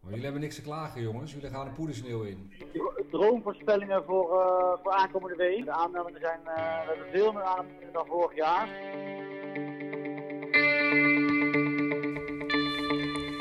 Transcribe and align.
Maar 0.00 0.10
jullie 0.10 0.24
hebben 0.24 0.42
niks 0.42 0.54
te 0.54 0.62
klagen, 0.62 1.02
jongens. 1.02 1.32
Jullie 1.32 1.50
gaan 1.50 1.64
de 1.64 1.70
poedersneeuw 1.70 2.22
in. 2.22 2.52
Droomvoorspellingen 3.10 4.04
voor, 4.04 4.24
uh, 4.24 4.82
voor 4.82 4.92
aankomende 4.92 5.36
week. 5.36 5.64
De 5.64 5.72
aanmeldingen 5.72 6.20
zijn, 6.20 6.40
uh, 6.46 6.54
we 6.54 6.86
hebben 6.86 7.06
veel 7.12 7.32
meer 7.32 7.42
aanmeldingen 7.42 7.92
dan 7.92 8.06
vorig 8.06 8.36
jaar. 8.36 8.68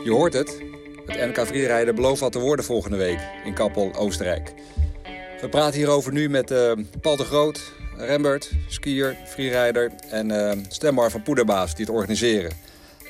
Je 0.04 0.11
hoort 0.11 0.33
het. 0.33 0.61
Het 1.05 1.36
NK 1.36 1.45
Freerider 1.45 1.93
belooft 1.93 2.19
wat 2.19 2.32
te 2.32 2.39
worden 2.39 2.65
volgende 2.65 2.97
week 2.97 3.19
in 3.46 3.54
Kappel, 3.54 3.93
Oostenrijk. 3.93 4.54
We 5.41 5.50
praten 5.50 5.78
hierover 5.79 6.11
nu 6.11 6.29
met 6.29 6.51
uh, 6.51 6.71
Paul 7.01 7.15
de 7.15 7.23
Groot, 7.23 7.73
Rembert, 7.97 8.51
skier, 8.68 9.18
freerider 9.25 9.91
en 10.10 10.29
uh, 10.29 10.51
Stembar 10.68 11.11
van 11.11 11.21
Poederbaas 11.21 11.75
die 11.75 11.86
het 11.86 11.96
organiseren. 11.96 12.51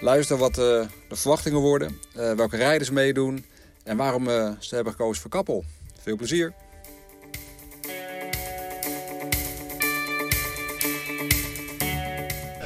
Luister 0.01 0.37
wat 0.37 0.49
uh, 0.49 0.55
de 1.09 1.15
verwachtingen 1.15 1.59
worden, 1.59 1.99
welke 2.13 2.57
rijders 2.57 2.89
meedoen 2.89 3.45
en 3.83 3.97
waarom 3.97 4.25
ze 4.59 4.75
hebben 4.75 4.93
gekozen 4.93 5.21
voor 5.21 5.31
Kappel. 5.31 5.63
Veel 5.99 6.15
plezier! 6.15 6.53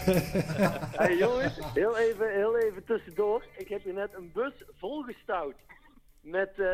hey 1.02 1.18
jongens, 1.18 1.60
heel 1.74 1.98
even, 1.98 2.34
heel 2.34 2.58
even 2.58 2.84
tussendoor. 2.86 3.46
Ik 3.58 3.68
heb 3.68 3.84
hier 3.84 3.94
net 3.94 4.14
een 4.14 4.32
bus 4.34 4.54
volgestouwd 4.80 5.56
met 6.22 6.50
uh, 6.58 6.66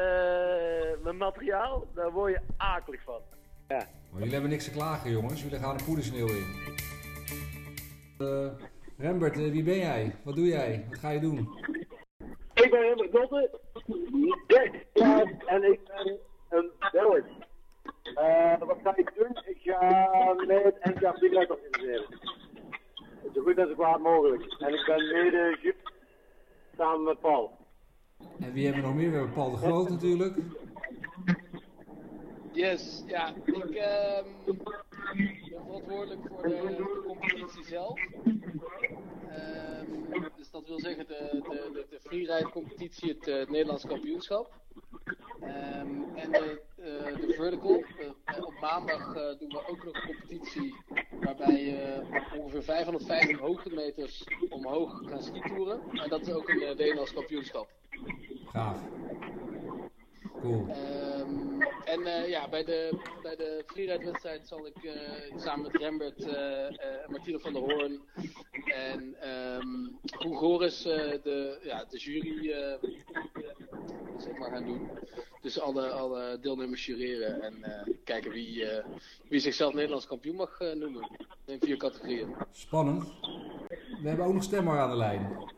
mijn 1.03 1.17
materiaal. 1.17 1.87
Daar 1.95 2.11
word 2.11 2.31
je 2.31 2.39
akelig 2.57 3.01
van. 3.03 3.21
Ja. 3.67 3.77
Maar 3.77 4.19
jullie 4.19 4.33
hebben 4.33 4.49
niks 4.49 4.63
te 4.63 4.71
klagen 4.71 5.11
jongens, 5.11 5.41
jullie 5.41 5.59
gaan 5.59 5.77
de 5.77 5.83
poedersneeuw 5.83 6.27
in. 6.27 6.45
Uh, 8.17 8.51
Rembert, 8.99 9.37
uh, 9.37 9.51
wie 9.51 9.63
ben 9.63 9.77
jij? 9.77 10.15
Wat 10.23 10.35
doe 10.35 10.45
jij? 10.45 10.85
Wat 10.89 10.99
ga 10.99 11.09
je 11.09 11.19
doen? 11.19 11.49
Ik 12.53 12.71
ben 12.71 12.81
Rembert 12.81 13.11
Dotte, 13.11 13.59
ja, 14.93 15.23
en 15.45 15.63
ik 15.63 15.79
ben 15.83 16.19
een 16.49 16.71
Belg. 16.91 17.25
wat 18.59 18.77
ga 18.83 18.95
ik 18.95 19.11
doen? 19.15 19.37
Ik 19.45 19.57
ga 19.61 20.33
met 20.47 20.75
NK 20.83 21.17
Freeride 21.17 21.57
organiseren 21.57 22.19
zo 23.33 23.41
goed 23.41 23.59
als 23.59 23.73
kwaad 23.73 23.99
mogelijk. 23.99 24.55
En 24.59 24.73
ik 24.73 24.85
ben 24.85 25.11
mede 25.11 25.57
Jup 25.61 25.91
samen 26.77 27.03
met 27.03 27.19
Paul. 27.19 27.57
En 28.39 28.53
wie 28.53 28.65
hebben 28.65 28.81
we 28.81 28.87
nog 28.87 28.97
meer? 28.97 29.09
We 29.11 29.15
hebben 29.15 29.33
Paul 29.33 29.51
de 29.51 29.57
Groot 29.57 29.89
natuurlijk. 29.89 30.35
Yes, 32.51 33.03
ja. 33.07 33.33
Ik 33.45 33.55
uh, 33.55 34.23
ben 34.45 34.61
verantwoordelijk 35.65 36.21
voor 36.29 36.43
de 36.43 36.98
competitie 37.19 37.63
zelf. 37.63 37.99
Um, 38.25 40.09
dus 40.35 40.51
dat 40.51 40.67
wil 40.67 40.79
zeggen 40.79 41.07
de, 41.07 41.29
de, 41.31 41.69
de, 41.73 41.85
de 41.89 41.99
freeride 41.99 42.49
competitie, 42.49 43.09
het, 43.09 43.27
uh, 43.27 43.35
het 43.35 43.49
Nederlands 43.49 43.85
kampioenschap. 43.85 44.53
Um, 45.41 46.15
en 46.15 46.31
de, 46.31 46.61
uh, 46.77 47.27
de 47.27 47.33
vertical. 47.33 47.83
Uh, 47.99 48.45
op 48.45 48.53
maandag 48.61 49.13
doen 49.37 49.49
we 49.49 49.67
ook 49.67 49.83
nog 49.83 49.95
een 49.95 50.15
competitie 50.15 50.75
waarbij 51.21 51.77
ongeveer 52.37 52.63
550 52.63 53.39
hoogtemeters 53.39 54.23
omhoog 54.49 55.01
gaan 55.05 55.23
skitoeren. 55.23 55.81
En 55.91 56.09
dat 56.09 56.27
is 56.27 56.33
ook 56.33 56.49
een 56.49 56.57
Nederlands 56.57 57.13
kampioenschap. 57.13 57.69
Gaaf. 58.45 58.81
Cool. 60.41 60.65
Um, 61.19 61.61
en 61.85 61.99
uh, 61.99 62.29
ja, 62.29 62.49
bij 62.49 62.63
de, 62.63 62.99
bij 63.21 63.35
de 63.35 63.63
freeride-wedstrijd 63.65 64.47
zal 64.47 64.65
ik 64.65 64.83
uh, 64.83 64.91
samen 65.35 65.61
met 65.61 65.81
Rembert, 65.81 66.19
uh, 66.19 67.07
Martine 67.07 67.39
van 67.39 67.53
der 67.53 67.61
Hoorn 67.61 68.01
en 68.65 69.15
um, 69.59 69.99
Goris 70.35 70.81
de, 70.81 71.59
ja, 71.63 71.85
de 71.89 71.97
jury 71.97 72.55
zeg 74.17 74.37
maar 74.37 74.51
gaan 74.51 74.65
doen. 74.65 74.89
Dus 75.41 75.59
alle, 75.59 75.89
alle 75.89 76.37
deelnemers 76.41 76.85
jureren 76.85 77.41
en 77.41 77.63
kijken 78.03 78.31
wie, 78.31 78.65
wie 79.29 79.39
zichzelf 79.39 79.73
Nederlands 79.73 80.07
kampioen 80.07 80.35
mag 80.35 80.59
noemen. 80.59 81.09
In 81.45 81.59
vier 81.59 81.77
categorieën. 81.77 82.35
Spannend. 82.51 83.03
We 84.01 84.07
hebben 84.07 84.25
ook 84.25 84.33
nog 84.33 84.43
stemmer 84.43 84.79
aan 84.79 84.89
de 84.89 84.95
lijn. 84.95 85.49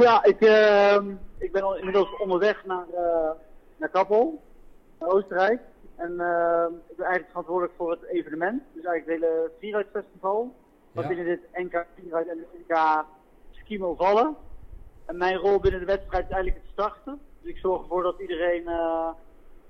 Ja, 0.00 0.24
ik, 0.24 0.40
uh, 0.40 0.96
ik 1.38 1.52
ben 1.52 1.76
inmiddels 1.76 2.16
onderweg 2.18 2.64
naar, 2.64 2.86
uh, 2.94 3.30
naar 3.76 3.88
Kappel, 3.88 4.42
naar 4.98 5.08
Oostenrijk. 5.08 5.60
En 5.96 6.12
uh, 6.12 6.64
ik 6.88 6.96
ben 6.96 7.06
eigenlijk 7.06 7.28
verantwoordelijk 7.28 7.76
voor 7.76 7.90
het 7.90 8.04
evenement. 8.04 8.62
Dus 8.72 8.84
eigenlijk 8.84 9.22
het 9.22 9.30
hele 9.30 9.50
Freeride 9.58 9.88
Festival. 9.92 10.54
Wat 10.92 11.02
ja. 11.04 11.08
binnen 11.08 11.26
dit 11.26 11.40
NK 11.52 11.86
Freeride 11.94 12.30
en 12.30 12.38
het 12.38 12.68
NK 12.68 13.04
Skimo 13.50 13.94
vallen. 13.94 14.36
En 15.06 15.16
mijn 15.16 15.36
rol 15.36 15.60
binnen 15.60 15.80
de 15.80 15.86
wedstrijd 15.86 16.24
is 16.24 16.32
eigenlijk 16.32 16.62
het 16.62 16.72
starten. 16.72 17.20
Dus 17.40 17.50
ik 17.50 17.58
zorg 17.58 17.82
ervoor 17.82 18.02
dat 18.02 18.20
iedereen, 18.20 18.62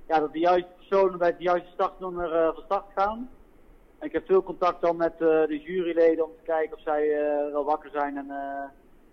ja, 0.07 0.19
dat 0.19 0.33
de 0.33 0.39
juiste 0.39 0.73
personen 0.77 1.19
bij 1.19 1.29
het 1.29 1.41
juiste 1.41 1.71
startnummer 1.73 2.55
van 2.55 2.63
start 2.65 2.87
gaan. 2.95 3.31
En 3.99 4.07
ik 4.07 4.13
heb 4.13 4.27
veel 4.27 4.43
contact 4.43 4.81
dan 4.81 4.97
met 4.97 5.19
de 5.19 5.61
juryleden 5.65 6.25
om 6.25 6.31
te 6.37 6.43
kijken 6.45 6.77
of 6.77 6.83
zij 6.83 7.09
wel 7.53 7.65
wakker 7.65 7.91
zijn 7.91 8.17
en 8.17 8.31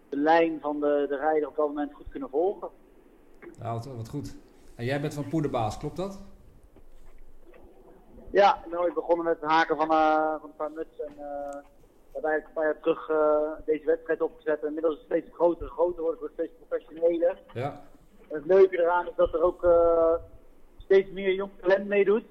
de 0.10 0.18
lijn 0.18 0.60
van 0.62 0.80
de, 0.80 1.06
de 1.10 1.16
rijder 1.16 1.48
op 1.48 1.56
dat 1.56 1.68
moment 1.68 1.94
goed 1.94 2.10
kunnen 2.10 2.30
volgen. 2.30 2.70
Ja, 3.60 3.74
wat, 3.74 3.86
wat 3.86 4.10
goed. 4.10 4.36
En 4.76 4.86
jij 4.86 5.02
bent 5.02 5.14
van 5.14 5.28
Poederbaas, 5.28 5.78
klopt 5.78 5.98
dat? 5.98 6.20
Ja, 8.32 8.56
ik 8.64 8.70
ben 8.70 8.80
ooit 8.80 8.94
begonnen 8.94 9.26
met 9.26 9.42
het 9.42 9.50
haken 9.50 9.78
van, 9.78 9.92
uh, 9.92 10.32
van 10.40 10.50
een 10.50 10.56
paar 10.56 10.72
muts. 10.72 11.00
En 11.00 11.14
uh, 11.18 11.24
hebben 12.12 12.32
eigenlijk 12.32 12.48
een 12.48 12.54
paar 12.54 12.64
jaar 12.64 12.80
terug 12.80 13.10
uh, 13.10 13.66
deze 13.66 13.86
wedstrijd 13.86 14.22
opgezet. 14.22 14.62
En 14.62 14.68
inmiddels 14.68 14.94
is 14.94 15.00
het 15.00 15.10
steeds 15.10 15.36
groter 15.36 15.66
en 15.66 15.72
groter 15.72 16.04
wordt, 16.04 16.22
het 16.22 16.32
steeds 16.34 16.54
professioneler. 16.68 17.38
Ja. 17.54 17.82
En 18.28 18.36
het 18.36 18.46
leuke 18.46 18.82
eraan 18.82 19.08
is 19.08 19.16
dat 19.16 19.34
er 19.34 19.42
ook 19.42 19.68
steeds 20.78 21.12
meer 21.12 21.34
jong 21.34 21.52
talent 21.62 21.88
meedoet. 21.88 22.24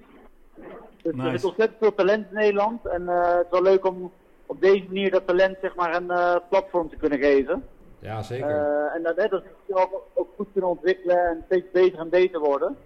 Dus 1.02 1.14
nice. 1.14 1.28
er 1.28 1.34
is 1.34 1.44
ontzettend 1.44 1.78
veel 1.78 1.94
talent 1.94 2.28
in 2.28 2.34
Nederland. 2.34 2.86
En 2.86 3.06
het 3.08 3.44
is 3.44 3.50
wel 3.50 3.62
leuk 3.62 3.86
om 3.86 4.12
op 4.46 4.60
deze 4.60 4.84
manier 4.86 5.10
dat 5.10 5.26
talent 5.26 5.56
zeg 5.60 5.74
maar 5.74 5.94
een 5.94 6.10
uh, 6.10 6.36
platform 6.48 6.88
te 6.88 6.96
kunnen 6.96 7.18
geven. 7.18 7.64
Ja, 7.98 8.22
zeker. 8.22 8.50
Uh, 8.50 8.94
en 8.94 9.02
dat, 9.02 9.16
hè, 9.16 9.28
dat 9.28 9.42
ze 9.66 9.74
ook, 9.74 10.02
ook 10.14 10.28
goed 10.36 10.48
kunnen 10.52 10.70
ontwikkelen 10.70 11.26
en 11.26 11.42
steeds 11.46 11.70
beter 11.72 11.98
en 11.98 12.08
beter 12.08 12.40
worden. 12.40 12.76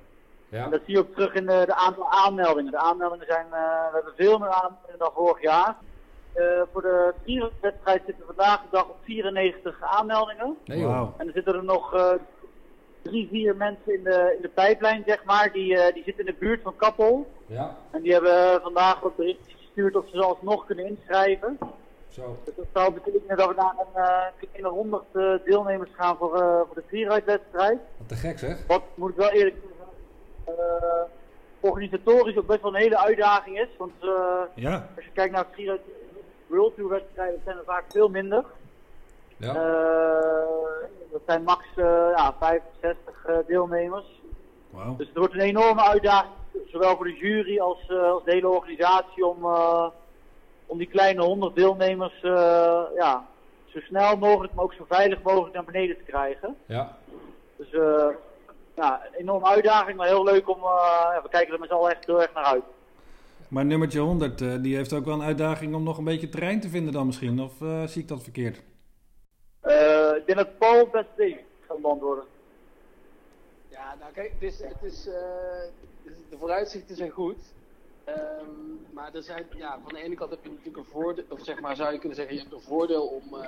Ja. 0.49 0.65
En 0.65 0.71
dat 0.71 0.81
zie 0.85 0.95
je 0.95 1.01
ook 1.01 1.15
terug 1.15 1.35
in 1.35 1.47
de, 1.47 1.63
de 1.67 1.75
aantal 1.75 2.11
aanmeldingen. 2.11 2.71
De 2.71 2.79
aanmeldingen 2.79 3.27
zijn, 3.27 3.47
uh, 3.47 3.53
we 3.89 3.91
hebben 3.93 4.13
veel 4.17 4.39
meer 4.39 4.49
aanmeldingen 4.49 4.99
dan 4.99 5.11
vorig 5.15 5.43
jaar. 5.43 5.77
voor 6.73 6.83
de 6.83 7.51
wedstrijd 7.61 8.03
zitten 8.07 8.27
we 8.27 8.33
vandaag 8.35 8.61
de 8.61 8.69
dag 8.71 8.89
op 8.89 8.97
94 9.05 9.83
aanmeldingen. 9.83 10.57
Nee, 10.65 10.85
wow. 10.85 11.09
En 11.17 11.27
er 11.27 11.33
zitten 11.33 11.55
er 11.55 11.65
nog 11.65 12.19
drie, 13.03 13.29
vier 13.29 13.57
mensen 13.57 13.95
in 13.95 14.05
de, 14.05 14.35
in 14.37 14.43
de 14.43 14.49
pijplijn, 14.49 15.03
zeg 15.07 15.25
maar. 15.25 15.53
Die, 15.53 15.93
die 15.93 16.03
zitten 16.05 16.27
in 16.27 16.33
de 16.33 16.39
buurt 16.39 16.63
van 16.63 16.77
Kappel. 16.77 17.31
Ja. 17.47 17.77
En 17.91 18.03
die 18.03 18.13
hebben 18.13 18.61
vandaag 18.63 19.05
ook 19.05 19.17
berichtjes 19.17 19.60
gestuurd 19.75 19.97
of 19.97 20.05
ze 20.11 20.17
ze 20.17 20.25
alsnog 20.25 20.67
kunnen 20.67 20.87
inschrijven. 20.87 21.59
Zo. 22.09 22.39
Dus 22.45 22.55
dat 22.55 22.67
zou 22.73 22.93
betekenen 22.93 23.37
dat 23.37 23.49
we 23.49 23.55
naar 23.55 23.75
een 23.79 24.03
uh, 24.03 24.49
kleine 24.51 24.69
100 24.69 25.05
uh, 25.13 25.35
deelnemers 25.45 25.91
gaan 25.95 26.17
voor, 26.17 26.37
uh, 26.37 26.61
voor 26.67 26.75
de 26.75 26.83
freeride-wedstrijd. 26.87 27.79
Wat 27.97 28.09
te 28.09 28.15
gek 28.15 28.39
zeg. 28.39 28.67
Wat, 28.67 28.83
moet 28.95 29.11
ik 29.11 29.17
wel 29.17 29.31
eerlijk 29.31 29.57
zeggen, 29.57 31.09
organisatorisch 31.61 32.37
ook 32.37 32.47
best 32.47 32.63
wel 32.63 32.75
een 32.75 32.81
hele 32.81 32.99
uitdaging 32.99 33.59
is. 33.59 33.69
Want 33.79 33.93
ja. 34.55 34.89
als 34.97 35.05
je 35.05 35.11
kijkt 35.13 35.35
naar 35.35 35.47
freeride 35.53 35.81
World 36.47 36.75
Tour 36.75 36.91
wedstrijden, 36.91 37.41
zijn 37.45 37.57
er 37.57 37.65
vaak 37.65 37.85
veel 37.89 38.09
minder. 38.09 38.45
Ja. 39.37 39.53
dat 41.13 41.21
zijn 41.27 41.43
max 41.43 41.65
ja, 42.17 42.35
65 42.39 43.27
deelnemers. 43.47 44.21
Wow. 44.71 44.99
Dus 44.99 45.07
het 45.07 45.17
wordt 45.17 45.35
een 45.35 45.41
enorme 45.41 45.83
uitdaging, 45.83 46.33
zowel 46.67 46.97
voor 46.97 47.05
de 47.05 47.17
jury 47.17 47.59
als, 47.59 47.91
als 47.91 48.25
de 48.25 48.33
hele 48.33 48.49
organisatie, 48.49 49.27
om, 49.27 49.45
om 50.71 50.79
die 50.79 50.87
kleine 50.87 51.23
100 51.23 51.55
deelnemers 51.55 52.23
uh, 52.23 52.83
ja, 52.97 53.27
zo 53.67 53.81
snel 53.81 54.17
mogelijk, 54.17 54.55
maar 54.55 54.65
ook 54.65 54.73
zo 54.73 54.85
veilig 54.89 55.23
mogelijk 55.23 55.55
naar 55.55 55.65
beneden 55.65 55.97
te 55.97 56.03
krijgen. 56.03 56.57
Ja. 56.67 56.97
Dus 57.57 57.73
uh, 57.73 58.07
ja, 58.75 59.01
een 59.07 59.21
enorme 59.21 59.47
uitdaging, 59.47 59.97
maar 59.97 60.07
heel 60.07 60.25
leuk 60.25 60.49
om, 60.49 60.59
uh, 60.59 61.11
ja, 61.15 61.21
we 61.23 61.29
kijken 61.29 61.55
er 61.55 61.61
met 61.61 61.69
z'n 61.69 61.75
allen 61.75 61.91
echt 61.91 62.07
heel 62.07 62.23
erg 62.23 62.35
naar 62.35 62.45
uit. 62.45 62.65
Maar 63.49 63.65
nummertje 63.65 64.01
100, 64.01 64.41
uh, 64.41 64.55
die 64.63 64.77
heeft 64.77 64.93
ook 64.93 65.05
wel 65.05 65.15
een 65.15 65.23
uitdaging 65.23 65.75
om 65.75 65.83
nog 65.83 65.99
een 65.99 66.05
beetje 66.05 66.29
terrein 66.29 66.61
te 66.61 66.69
vinden 66.69 66.93
dan 66.93 67.07
misschien, 67.07 67.41
of 67.41 67.53
zie 67.91 68.03
ik 68.03 68.09
dat 68.09 68.23
verkeerd? 68.23 68.63
ik 70.17 70.27
denk 70.27 70.39
dat 70.39 70.59
Paul 70.59 71.05
deze 71.17 71.41
gaat 71.67 71.81
beantwoorden. 71.81 72.25
Ja, 73.71 73.97
nou 74.01 74.13
kijk, 74.13 74.33
het 74.33 74.43
is, 74.43 74.59
het 74.63 74.83
is, 74.83 75.03
de 76.31 76.37
vooruitzichten 76.39 76.97
zijn 76.97 77.11
goed. 77.11 77.37
Um, 78.09 78.87
maar 78.93 79.15
er 79.15 79.23
zijn, 79.23 79.47
ja, 79.57 79.79
van 79.83 79.93
de 79.93 80.03
ene 80.03 80.15
kant 80.15 80.31
heb 80.31 80.39
je 80.43 80.49
natuurlijk 80.49 80.77
een 80.77 80.93
voordeel, 80.93 81.25
of 81.29 81.45
zeg 81.45 81.61
maar 81.61 81.77
zou 81.77 81.93
je 81.93 81.99
kunnen 81.99 82.17
zeggen, 82.17 82.35
je 82.35 82.41
hebt 82.41 82.53
een 82.53 82.61
voordeel 82.61 83.07
om 83.07 83.23
uh, 83.35 83.41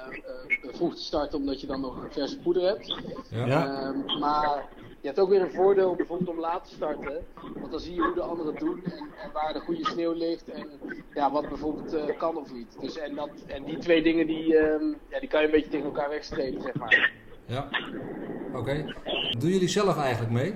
uh, 0.64 0.74
vroeg 0.74 0.94
te 0.94 1.02
starten 1.02 1.38
omdat 1.38 1.60
je 1.60 1.66
dan 1.66 1.80
nog 1.80 2.02
een 2.02 2.12
verse 2.12 2.38
poeder 2.38 2.62
hebt. 2.62 2.96
Ja. 3.30 3.86
Um, 3.88 4.18
maar 4.18 4.68
je 5.00 5.06
hebt 5.06 5.18
ook 5.18 5.28
weer 5.28 5.40
een 5.40 5.52
voordeel 5.52 5.94
bijvoorbeeld 5.94 6.28
om 6.28 6.40
laat 6.40 6.64
te 6.64 6.74
starten, 6.74 7.26
want 7.54 7.70
dan 7.70 7.80
zie 7.80 7.94
je 7.94 8.02
hoe 8.02 8.14
de 8.14 8.20
anderen 8.20 8.54
doen 8.54 8.84
en, 8.84 9.08
en 9.22 9.32
waar 9.32 9.52
de 9.52 9.60
goede 9.60 9.84
sneeuw 9.84 10.12
ligt 10.12 10.48
en 10.48 10.68
ja, 11.14 11.30
wat 11.30 11.48
bijvoorbeeld 11.48 11.94
uh, 11.94 12.18
kan 12.18 12.36
of 12.36 12.52
niet. 12.52 12.76
Dus 12.80 12.96
en, 12.96 13.14
dat, 13.14 13.30
en 13.46 13.64
die 13.64 13.78
twee 13.78 14.02
dingen 14.02 14.26
die, 14.26 14.56
um, 14.56 14.98
ja, 15.08 15.20
die 15.20 15.28
kan 15.28 15.40
je 15.40 15.46
een 15.46 15.52
beetje 15.52 15.70
tegen 15.70 15.86
elkaar 15.86 16.08
wegstrepen, 16.08 16.62
zeg 16.62 16.74
maar. 16.74 17.12
Ja. 17.52 17.68
Oké. 18.54 18.84
Doen 19.38 19.50
jullie 19.50 19.68
zelf 19.68 19.96
eigenlijk 19.98 20.32
mee? 20.32 20.54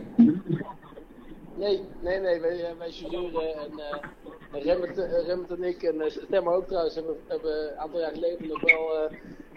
Nee, 1.54 1.80
nee, 2.00 2.20
nee, 2.20 2.40
wij, 2.40 2.64
eh, 2.64 2.78
wij 2.78 2.90
jureren 2.90 3.56
en 3.56 3.70
uh, 4.52 4.62
Rembert, 4.64 4.98
uh, 4.98 5.26
Rembert 5.26 5.50
en 5.50 5.64
ik 5.64 5.82
en 5.82 5.94
uh, 5.94 6.06
Stemmer 6.06 6.52
ook 6.52 6.66
trouwens 6.66 6.94
hebben, 6.94 7.16
hebben 7.26 7.72
een 7.72 7.78
aantal 7.78 8.00
jaar 8.00 8.12
geleden 8.12 8.48
nog 8.48 8.60
wel 8.60 9.10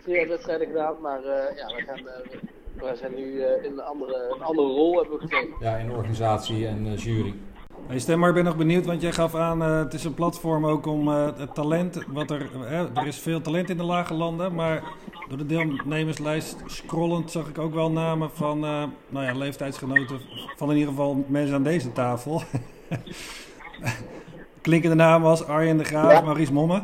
uh, 0.06 0.28
wedstrijden 0.28 0.68
gedaan, 0.68 0.96
maar 1.02 1.22
ja, 1.56 1.66
wij, 1.76 1.84
gaan, 1.88 2.04
wij 2.74 2.96
zijn 2.96 3.16
nu 3.16 3.42
in 3.42 3.72
een 3.72 3.82
andere, 3.82 4.34
een 4.36 4.44
andere 4.44 4.68
rol 4.68 4.96
hebben 4.96 5.14
we 5.14 5.22
gekregen. 5.22 5.56
Ja, 5.60 5.76
in 5.76 5.92
organisatie 5.92 6.68
en 6.68 6.94
jury. 6.94 7.34
Hey 7.88 8.00
Stemmer, 8.00 8.30
ik 8.30 8.36
ben 8.36 8.44
nog 8.44 8.58
benieuwd, 8.58 8.86
want 8.86 9.02
jij 9.02 9.12
gaf 9.12 9.36
aan, 9.36 9.62
het 9.62 9.94
is 9.94 10.04
een 10.04 10.14
platform 10.14 10.66
ook 10.66 10.86
om 10.86 11.08
het 11.08 11.54
talent, 11.54 12.04
wat 12.08 12.32
er, 12.32 12.50
er 12.96 13.08
is 13.08 13.20
veel 13.20 13.42
talent 13.42 13.70
in 13.70 13.78
de 13.78 13.84
lage 13.84 14.14
landen, 14.14 14.56
maar 14.56 14.84
door 15.30 15.38
de 15.38 15.46
deelnemerslijst 15.46 16.64
scrollend 16.66 17.32
zag 17.32 17.48
ik 17.48 17.58
ook 17.58 17.74
wel 17.74 17.92
namen 17.92 18.30
van 18.32 18.64
uh, 18.64 18.84
nou 19.10 19.26
ja, 19.26 19.34
leeftijdsgenoten 19.34 20.20
van 20.56 20.70
in 20.70 20.78
ieder 20.78 20.90
geval 20.90 21.26
mensen 21.28 21.56
aan 21.56 21.64
deze 21.64 21.92
tafel. 21.92 22.42
Klinkende 24.62 24.96
namen 24.96 25.30
als 25.30 25.46
Arjen 25.46 25.78
de 25.78 25.84
Graaf, 25.84 26.12
ja. 26.12 26.22
Maurice 26.22 26.54
Momme. 26.54 26.82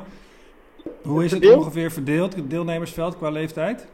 Hoe 1.04 1.24
is 1.24 1.32
het 1.32 1.56
ongeveer 1.56 1.92
verdeeld, 1.92 2.36
het 2.36 2.50
deelnemersveld 2.50 3.18
qua 3.18 3.30
leeftijd? 3.30 3.88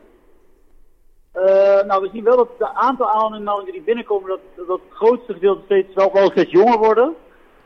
Uh, 1.35 1.43
nou, 1.83 2.01
we 2.01 2.09
zien 2.13 2.23
wel 2.23 2.37
dat 2.37 2.49
het 2.57 2.69
aantal 2.73 3.09
aanmeldingen 3.09 3.71
die 3.71 3.81
binnenkomen, 3.81 4.29
dat, 4.29 4.67
dat 4.67 4.67
het 4.67 4.93
grootste 4.93 5.33
gedeelte 5.33 5.61
steeds 5.65 5.93
wel, 5.93 6.13
wel 6.13 6.31
steeds 6.31 6.51
jonger 6.51 6.77
worden. 6.77 7.15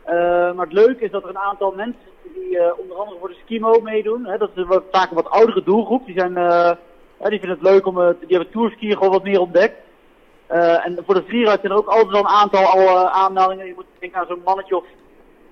Uh, 0.07 0.11
maar 0.53 0.65
het 0.65 0.73
leuke 0.73 1.03
is 1.03 1.11
dat 1.11 1.23
er 1.23 1.29
een 1.29 1.37
aantal 1.37 1.73
mensen 1.75 1.99
die 2.33 2.49
uh, 2.49 2.71
onder 2.77 2.97
andere 2.97 3.19
voor 3.19 3.29
de 3.29 3.37
skimo 3.43 3.79
meedoen. 3.81 4.25
Hè, 4.25 4.37
dat 4.37 4.49
is 4.55 4.65
vaak 4.91 5.09
een 5.09 5.15
wat 5.15 5.29
oudere 5.29 5.63
doelgroep. 5.63 6.05
Die, 6.05 6.19
zijn, 6.19 6.31
uh, 6.31 6.71
die 7.17 7.39
vinden 7.39 7.49
het 7.49 7.61
leuk 7.61 7.85
om, 7.85 7.95
die 7.95 8.37
hebben 8.37 8.49
tourskiën 8.49 8.91
gewoon 8.91 9.11
wat 9.11 9.23
meer 9.23 9.39
ontdekt. 9.39 9.75
en 10.47 10.97
voor 11.05 11.13
de 11.13 11.23
freeride 11.27 11.59
zijn 11.61 11.71
er 11.71 11.77
ook 11.77 11.87
altijd 11.87 12.11
wel 12.11 12.19
een 12.19 12.27
aantal 12.27 12.65
al, 12.65 13.09
aanmeldingen. 13.09 13.65
Je 13.65 13.73
moet 13.75 13.85
denken 13.99 14.19
aan 14.19 14.27
zo'n 14.27 14.41
mannetje 14.45 14.77
of 14.77 14.85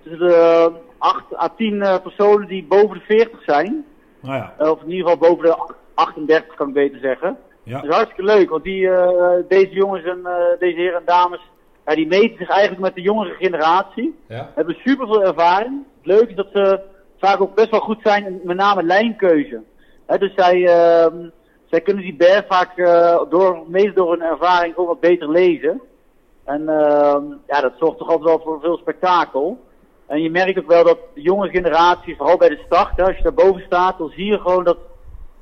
tussen 0.03 0.27
de 0.27 0.71
8 0.97 1.23
à 1.37 1.47
10 1.57 1.79
personen 2.03 2.47
die 2.47 2.65
boven 2.65 2.97
de 2.97 3.03
40 3.05 3.43
zijn. 3.43 3.85
Nou 4.19 4.35
ja. 4.35 4.69
of 4.71 4.81
in 4.81 4.91
ieder 4.91 5.09
geval 5.09 5.29
boven 5.29 5.45
de 5.45 5.75
38 5.93 6.55
kan 6.55 6.67
ik 6.67 6.73
beter 6.73 6.99
zeggen. 6.99 7.37
Ja. 7.63 7.73
Dat 7.73 7.83
is 7.89 7.95
hartstikke 7.95 8.23
leuk, 8.23 8.49
want 8.49 8.63
die, 8.63 8.89
deze 9.47 9.73
jongens 9.73 10.03
en 10.03 10.27
deze 10.59 10.75
heren 10.75 10.99
en 10.99 11.05
dames 11.05 11.41
ja, 11.85 11.95
die 11.95 12.07
meten 12.07 12.37
zich 12.37 12.49
eigenlijk 12.49 12.81
met 12.81 12.95
de 12.95 13.01
jongere 13.01 13.33
generatie. 13.33 14.15
Ja. 14.27 14.51
Hebben 14.55 14.75
super 14.83 15.07
veel 15.07 15.23
ervaring. 15.23 15.83
Het 15.97 16.05
leuke 16.05 16.29
is 16.29 16.35
dat 16.35 16.47
ze 16.53 16.79
vaak 17.19 17.41
ook 17.41 17.55
best 17.55 17.69
wel 17.69 17.79
goed 17.79 17.99
zijn 18.03 18.25
in 18.25 18.41
met 18.43 18.57
name 18.57 18.83
lijnkeuze. 18.83 19.61
He, 20.05 20.17
dus 20.17 20.33
zij, 20.35 20.55
uh, 20.57 21.27
zij 21.65 21.81
kunnen 21.81 22.03
die 22.03 22.15
berg 22.15 22.45
vaak 22.47 22.77
uh, 22.77 23.21
door, 23.29 23.63
mede 23.67 23.93
door 23.93 24.11
hun 24.11 24.21
ervaring 24.21 24.75
ook 24.75 24.87
wat 24.87 24.99
beter 24.99 25.29
lezen. 25.29 25.81
En 26.43 26.61
uh, 26.61 27.15
ja, 27.47 27.61
dat 27.61 27.73
zorgt 27.77 27.97
toch 27.97 28.09
altijd 28.09 28.29
wel 28.29 28.39
voor 28.39 28.59
veel 28.59 28.77
spektakel. 28.77 29.59
En 30.07 30.21
je 30.21 30.29
merkt 30.29 30.59
ook 30.59 30.67
wel 30.67 30.83
dat 30.83 30.97
de 31.13 31.21
jonge 31.21 31.49
generatie, 31.49 32.15
vooral 32.15 32.37
bij 32.37 32.49
de 32.49 32.61
start, 32.65 32.97
hè, 32.97 33.03
als 33.03 33.17
je 33.17 33.23
daar 33.23 33.33
boven 33.33 33.61
staat, 33.65 33.97
dan 33.97 34.09
zie 34.09 34.25
je 34.25 34.39
gewoon 34.39 34.63
dat 34.63 34.77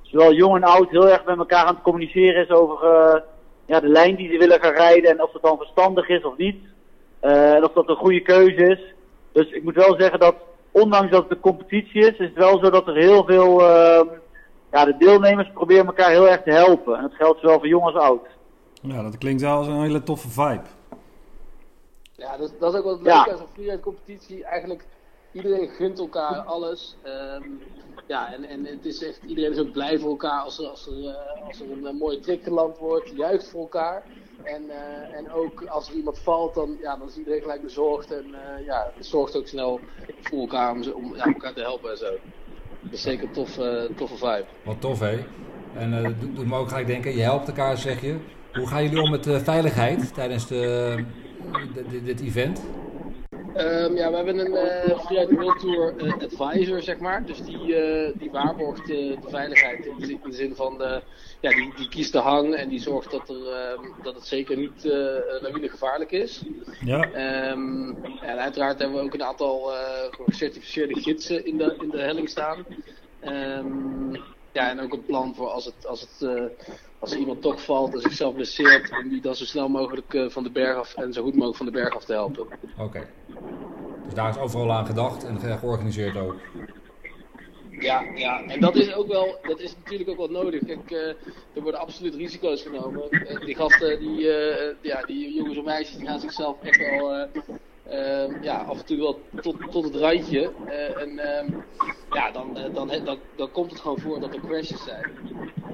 zowel 0.02 0.34
jong 0.34 0.56
en 0.56 0.64
oud 0.64 0.90
heel 0.90 1.10
erg 1.10 1.26
met 1.26 1.38
elkaar 1.38 1.66
aan 1.66 1.74
het 1.74 1.84
communiceren 1.84 2.42
is 2.42 2.50
over 2.50 2.84
uh, 2.84 3.22
ja, 3.72 3.80
de 3.80 3.88
lijn 3.88 4.16
die 4.16 4.32
ze 4.32 4.38
willen 4.38 4.60
gaan 4.60 4.74
rijden 4.74 5.10
en 5.12 5.24
of 5.24 5.32
dat 5.32 5.42
dan 5.42 5.58
verstandig 5.58 6.10
is 6.10 6.24
of 6.24 6.38
niet. 6.38 6.56
Uh, 7.22 7.54
en 7.54 7.64
of 7.64 7.74
dat 7.74 7.90
een 7.90 7.96
goede 7.96 8.22
keuze 8.22 8.70
is. 8.70 8.94
Dus 9.32 9.52
ik 9.52 9.64
moet 9.64 9.76
wel 9.76 9.96
zeggen 10.00 10.20
dat, 10.20 10.36
ondanks 10.72 11.12
dat 11.12 11.24
het 11.24 11.32
een 11.32 11.40
competitie 11.40 12.02
is, 12.02 12.18
is 12.18 12.18
het 12.18 12.34
wel 12.34 12.60
zo 12.60 12.70
dat 12.70 12.88
er 12.88 12.96
heel 12.96 13.26
veel, 13.26 13.62
uh, 13.62 14.02
ja, 14.72 14.86
de 14.86 14.98
deelnemers 14.98 15.52
proberen 15.54 15.86
elkaar 15.86 16.10
heel 16.10 16.30
erg 16.30 16.42
te 16.44 16.52
helpen. 16.52 16.96
En 16.96 17.02
dat 17.02 17.14
geldt 17.14 17.40
zowel 17.40 17.58
voor 17.58 17.68
jong 17.68 17.86
als 17.86 17.96
oud. 17.96 18.28
Ja, 18.82 19.04
dat 19.04 19.18
klinkt 19.18 19.42
wel 19.42 19.58
als 19.58 19.68
een 19.68 19.82
hele 19.82 20.04
toffe 20.04 20.30
vibe. 20.30 20.68
Ja, 22.12 22.38
dat, 22.38 22.54
dat 22.60 22.74
is 22.74 22.80
ook 22.80 22.86
wat 22.86 23.02
leuk 23.02 23.14
ja. 23.14 23.28
aan 23.28 23.38
zo'n 23.38 23.48
freeride 23.54 23.80
competitie. 23.80 24.44
Eigenlijk, 24.44 24.86
iedereen 25.32 25.70
gunt 25.70 26.00
elkaar 26.00 26.40
alles. 26.40 26.96
Um, 27.06 27.62
ja, 28.08 28.34
en, 28.34 28.44
en 28.44 28.66
het 28.66 28.86
is 28.86 29.04
echt, 29.04 29.20
iedereen 29.28 29.52
is 29.52 29.60
ook 29.60 29.72
blij 29.72 30.00
voor 30.00 30.10
elkaar 30.10 30.42
als 30.42 30.60
er, 30.60 30.68
als 30.68 30.88
er, 30.88 30.98
uh, 30.98 31.48
als 31.48 31.60
er 31.60 31.72
een, 31.72 31.86
een 31.86 31.96
mooie 31.96 32.20
trick 32.20 32.44
geland 32.44 32.78
wordt, 32.78 33.12
juicht 33.16 33.50
voor 33.50 33.62
elkaar. 33.62 34.04
En, 34.44 34.64
uh, 34.64 35.18
en 35.18 35.32
ook 35.32 35.64
als 35.66 35.90
er 35.90 35.96
iemand 35.96 36.20
valt, 36.20 36.54
dan, 36.54 36.78
ja, 36.82 36.98
dan 36.98 37.08
is 37.08 37.18
iedereen 37.18 37.42
gelijk 37.42 37.62
bezorgd 37.62 38.12
en 38.12 38.26
ja, 38.66 38.92
zorgt 39.00 39.36
ook 39.36 39.48
snel 39.48 39.80
voor 40.22 40.40
elkaar 40.40 40.72
om, 40.72 40.92
om 40.92 41.16
elkaar 41.16 41.54
te 41.54 41.62
helpen 41.62 41.92
en 41.92 41.98
zo. 41.98 42.12
Dat 42.82 42.94
is 42.94 43.02
zeker 43.02 43.28
een 43.28 43.34
tof, 43.34 43.60
toffe 43.96 44.18
vibe. 44.18 44.46
Wat 44.64 44.82
tof, 44.82 45.00
hè? 45.00 45.20
En 45.74 46.16
doet 46.20 46.36
doe 46.36 46.46
me 46.46 46.56
ook 46.56 46.68
gelijk 46.68 46.88
denken, 46.88 47.16
je 47.16 47.22
helpt 47.22 47.48
elkaar, 47.48 47.78
zeg 47.78 48.02
je. 48.02 48.18
Hoe 48.54 48.68
gaan 48.68 48.84
jullie 48.84 49.02
om 49.02 49.10
met 49.12 49.28
veiligheid 49.44 50.14
tijdens 50.14 50.48
de, 50.48 50.96
de, 51.74 52.04
dit 52.04 52.22
event? 52.22 52.62
Um, 53.58 53.96
ja, 53.96 54.10
we 54.10 54.16
hebben 54.16 54.40
een 54.40 54.54
uh, 54.54 55.00
Freeride 55.00 55.36
World 55.36 55.60
Tour 55.60 55.94
uh, 55.98 56.14
advisor, 56.14 56.82
zeg 56.82 57.00
maar. 57.00 57.26
Dus 57.26 57.42
die, 57.42 57.68
uh, 57.68 58.10
die 58.14 58.32
waarborgt 58.32 58.88
de 58.88 59.18
veiligheid 59.26 59.86
in 59.86 59.96
de, 59.98 60.12
in 60.12 60.20
de, 60.24 60.34
zin 60.34 60.56
van, 60.56 60.78
de, 60.78 61.02
ja, 61.40 61.50
die, 61.50 61.74
die 61.76 61.90
kiest 61.90 62.12
de 62.12 62.20
hang 62.20 62.56
en 62.56 62.70
die 62.70 62.80
zorgt 62.80 63.12
dat, 63.12 63.30
er, 63.30 63.54
ehm, 63.54 64.04
dat 64.04 64.16
het 64.16 64.26
zeker 64.26 64.58
niet 64.58 64.84
lawinegevaarlijk 65.42 66.12
is. 66.12 66.44
Ja. 66.86 67.04
Um, 67.52 67.98
en 68.22 68.38
uiteraard 68.38 68.80
hebben 68.80 68.98
we 68.98 69.04
ook 69.04 69.14
een 69.14 69.24
aantal 69.24 69.72
gecertificeerde 70.12 71.02
gidsen 71.02 71.46
in 71.46 71.58
de, 71.58 71.78
in 71.82 71.90
de 71.90 72.02
helling 72.02 72.30
staan. 72.30 72.66
ja, 74.52 74.70
en 74.70 74.80
ook 74.80 74.94
een 74.94 75.06
plan 75.06 75.36
voor 75.36 75.48
als 75.48 75.66
het, 75.66 75.88
als 75.88 76.02
het 76.02 76.30
als 77.02 77.16
iemand 77.16 77.42
toch 77.42 77.64
valt 77.64 77.94
en 77.94 78.02
zichzelf 78.02 78.34
blesseert, 78.34 78.92
om 79.04 79.10
die 79.10 79.22
dan 79.22 79.36
zo 79.36 79.46
snel 79.46 79.70
mogelijk 79.70 80.14
uh, 80.14 80.30
van 80.30 80.44
de 80.44 80.52
berg 80.52 80.78
af 80.78 80.96
en 80.96 81.14
zo 81.14 81.24
goed 81.24 81.34
mogelijk 81.34 81.58
van 81.58 81.66
de 81.66 81.72
berg 81.72 81.96
af 81.96 82.06
te 82.06 82.14
helpen. 82.14 82.42
Oké. 82.42 82.82
Okay. 82.82 83.08
Dus 84.06 84.14
daar 84.14 84.30
is 84.30 84.38
overal 84.38 84.72
aan 84.72 84.86
gedacht 84.86 85.24
en 85.24 85.40
georganiseerd 85.40 86.18
ook. 86.18 86.36
Ja, 87.70 88.04
ja, 88.16 88.44
en 88.44 88.60
dat 88.60 88.76
is 88.76 88.94
ook 88.94 89.08
wel, 89.08 89.40
dat 89.42 89.60
is 89.60 89.76
natuurlijk 89.84 90.10
ook 90.10 90.18
wel 90.18 90.44
nodig. 90.44 90.66
Kijk, 90.66 90.92
uh, 90.92 91.08
er 91.54 91.62
worden 91.62 91.80
absoluut 91.80 92.16
risico's 92.16 92.62
genomen. 92.62 93.08
Uh, 93.10 93.46
die 93.46 93.56
gasten, 93.56 94.00
die, 94.00 94.22
ja, 94.82 95.02
die 95.06 95.34
jongens 95.34 95.58
en 95.58 95.64
meisjes, 95.64 95.98
die 95.98 96.08
gaan 96.08 96.20
zichzelf 96.20 96.62
echt 96.62 96.78
wel 96.78 97.28
ja, 98.42 98.58
af 98.58 98.80
en 98.80 98.86
toe 98.86 98.98
wel 98.98 99.20
tot, 99.42 99.72
tot 99.72 99.84
het 99.84 99.96
randje. 99.96 100.52
En 100.98 101.10
uh, 101.10 101.60
ja, 102.12 102.32
dan, 102.32 102.58
dan, 102.74 102.88
dan, 103.04 103.20
dan, 103.36 103.52
komt 103.52 103.72
het 103.72 103.80
gewoon 103.80 104.00
voor 104.00 104.20
dat 104.20 104.34
er 104.34 104.42
crashes 104.42 104.84
zijn. 104.84 105.12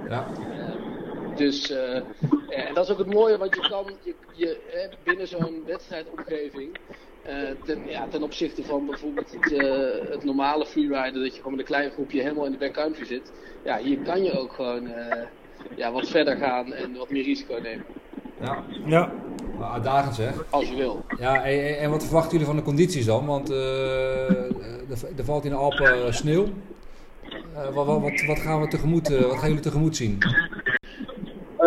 Ja. 0.09 0.27
Dus, 1.37 1.71
uh, 1.71 1.95
en 2.49 2.73
dat 2.73 2.85
is 2.85 2.91
ook 2.91 2.97
het 2.97 3.13
mooie, 3.13 3.37
want 3.37 3.55
je 3.55 3.69
kan 3.69 3.85
je, 4.03 4.15
je, 4.33 4.89
binnen 5.03 5.27
zo'n 5.27 5.63
wedstrijdomgeving, 5.65 6.77
uh, 7.27 7.33
ten, 7.65 7.79
ja, 7.87 8.07
ten 8.07 8.23
opzichte 8.23 8.63
van 8.63 8.85
bijvoorbeeld 8.85 9.31
het, 9.31 9.51
uh, 9.51 10.09
het 10.09 10.23
normale 10.23 10.65
freerider, 10.65 11.23
dat 11.23 11.35
je 11.35 11.37
gewoon 11.37 11.51
met 11.51 11.59
een 11.59 11.73
klein 11.73 11.91
groepje 11.91 12.21
helemaal 12.21 12.45
in 12.45 12.51
de 12.51 12.57
backcountry 12.57 13.05
zit. 13.05 13.31
Ja, 13.63 13.77
hier 13.77 13.97
kan 13.97 14.23
je 14.23 14.39
ook 14.39 14.53
gewoon 14.53 14.89
ja, 15.75 15.91
wat 15.91 16.07
verder 16.07 16.37
gaan 16.37 16.73
en 16.73 16.95
wat 16.97 17.09
meer 17.09 17.23
risico 17.23 17.59
nemen. 17.61 17.85
Ja. 18.41 18.63
ja. 18.85 19.11
Nou, 19.57 19.73
uitdagend 19.73 20.15
zeg. 20.15 20.45
Als 20.49 20.69
je 20.69 20.75
wil. 20.75 21.05
Ja, 21.19 21.43
en, 21.43 21.79
en 21.79 21.89
wat 21.89 22.03
verwachten 22.03 22.31
jullie 22.31 22.45
van 22.45 22.55
de 22.55 22.61
condities 22.61 23.05
dan? 23.05 23.25
Want 23.25 23.49
er, 23.49 24.47
er 25.17 25.25
valt 25.25 25.43
in 25.43 25.49
de 25.49 25.55
Alpen 25.55 26.13
sneeuw. 26.13 26.47
Wat, 27.73 27.85
wat, 27.85 28.21
wat, 28.27 28.39
gaan 28.39 28.61
we 28.61 28.67
tegemoet, 28.67 29.07
wat 29.07 29.37
gaan 29.37 29.47
jullie 29.47 29.63
tegemoet 29.63 29.95
zien? 29.95 30.17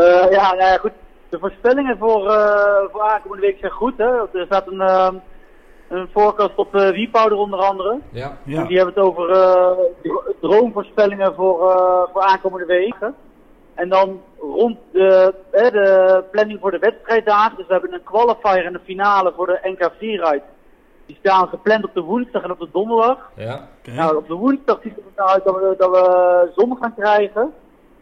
Uh, 0.01 0.31
ja, 0.31 0.55
nou 0.55 0.71
ja, 0.71 0.77
goed. 0.77 0.93
De 1.29 1.39
voorspellingen 1.39 1.99
voor, 1.99 2.27
uh, 2.27 2.77
voor 2.93 3.03
aankomende 3.03 3.47
week 3.47 3.59
zijn 3.59 3.73
goed. 3.73 3.97
Hè? 3.97 4.39
Er 4.39 4.47
staat 4.47 4.67
een, 4.67 4.81
uh, 4.81 5.09
een 5.89 6.09
voorkast 6.13 6.55
op 6.55 6.75
uh, 6.75 6.91
Wiepouder 6.91 7.39
onder 7.39 7.59
andere. 7.59 7.99
Ja. 8.11 8.37
ja. 8.45 8.65
Die 8.65 8.77
hebben 8.77 8.95
het 8.95 9.05
over 9.05 9.27
droomvoorspellingen 10.41 11.35
voor, 11.35 11.59
voor 12.13 12.23
aankomende 12.23 12.67
weken. 12.67 13.15
En 13.75 13.89
dan 13.89 14.21
rond 14.39 14.79
de, 14.93 15.35
de 15.51 16.25
planning 16.31 16.61
voor 16.61 16.71
de 16.71 16.79
wedstrijddagen. 16.79 17.57
Dus 17.57 17.67
we 17.67 17.73
hebben 17.73 17.93
een 17.93 18.03
qualifier 18.03 18.67
en 18.67 18.75
een 18.75 18.81
finale 18.85 19.33
voor 19.37 19.47
de 19.47 19.61
NK 19.63 19.91
4 19.99 20.25
uit. 20.25 20.43
Die 21.07 21.17
staan 21.19 21.49
gepland 21.49 21.85
op 21.85 21.95
de 21.95 22.01
woensdag 22.01 22.43
en 22.43 22.51
op 22.51 22.59
de 22.59 22.69
donderdag. 22.73 23.31
Ja. 23.37 23.69
Okay. 23.81 23.95
Nou, 23.95 24.17
op 24.17 24.29
de 24.29 24.35
woensdag 24.35 24.79
ziet 24.83 24.95
het 24.97 25.05
er 25.15 25.25
uit 25.25 25.45
dat 25.45 25.55
we, 25.55 25.75
dat 25.79 25.91
we 25.91 26.51
zon 26.57 26.77
gaan 26.81 26.95
krijgen. 26.95 27.53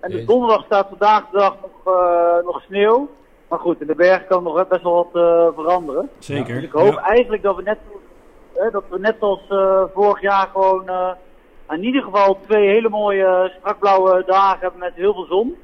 En 0.00 0.10
de 0.10 0.24
donderdag 0.24 0.64
staat 0.64 0.88
vandaag 0.88 1.30
de 1.30 1.38
dag 1.38 1.56
nog, 1.60 1.94
uh, 1.96 2.44
nog 2.44 2.62
sneeuw. 2.62 3.08
Maar 3.48 3.58
goed, 3.58 3.80
in 3.80 3.86
de 3.86 3.94
berg 3.94 4.26
kan 4.26 4.42
nog 4.42 4.68
best 4.68 4.82
wel 4.82 4.94
wat 4.94 5.22
uh, 5.22 5.46
veranderen. 5.54 6.10
Zeker. 6.18 6.54
Dus 6.54 6.64
ik 6.64 6.72
hoop 6.72 6.92
ja. 6.92 7.00
eigenlijk 7.00 7.42
dat 7.42 7.56
we 7.56 7.62
net, 7.62 7.78
uh, 8.56 8.72
dat 8.72 8.84
we 8.88 8.98
net 8.98 9.16
als 9.20 9.40
vorig 9.94 10.20
jaar 10.20 10.48
gewoon 10.52 10.90
in 11.70 11.84
ieder 11.84 12.02
geval 12.02 12.38
twee 12.46 12.68
hele 12.68 12.88
mooie 12.88 13.52
strakblauwe 13.58 14.22
dagen 14.26 14.58
hebben 14.60 14.80
met 14.80 14.94
heel 14.94 15.14
veel 15.14 15.26
zon. 15.26 15.56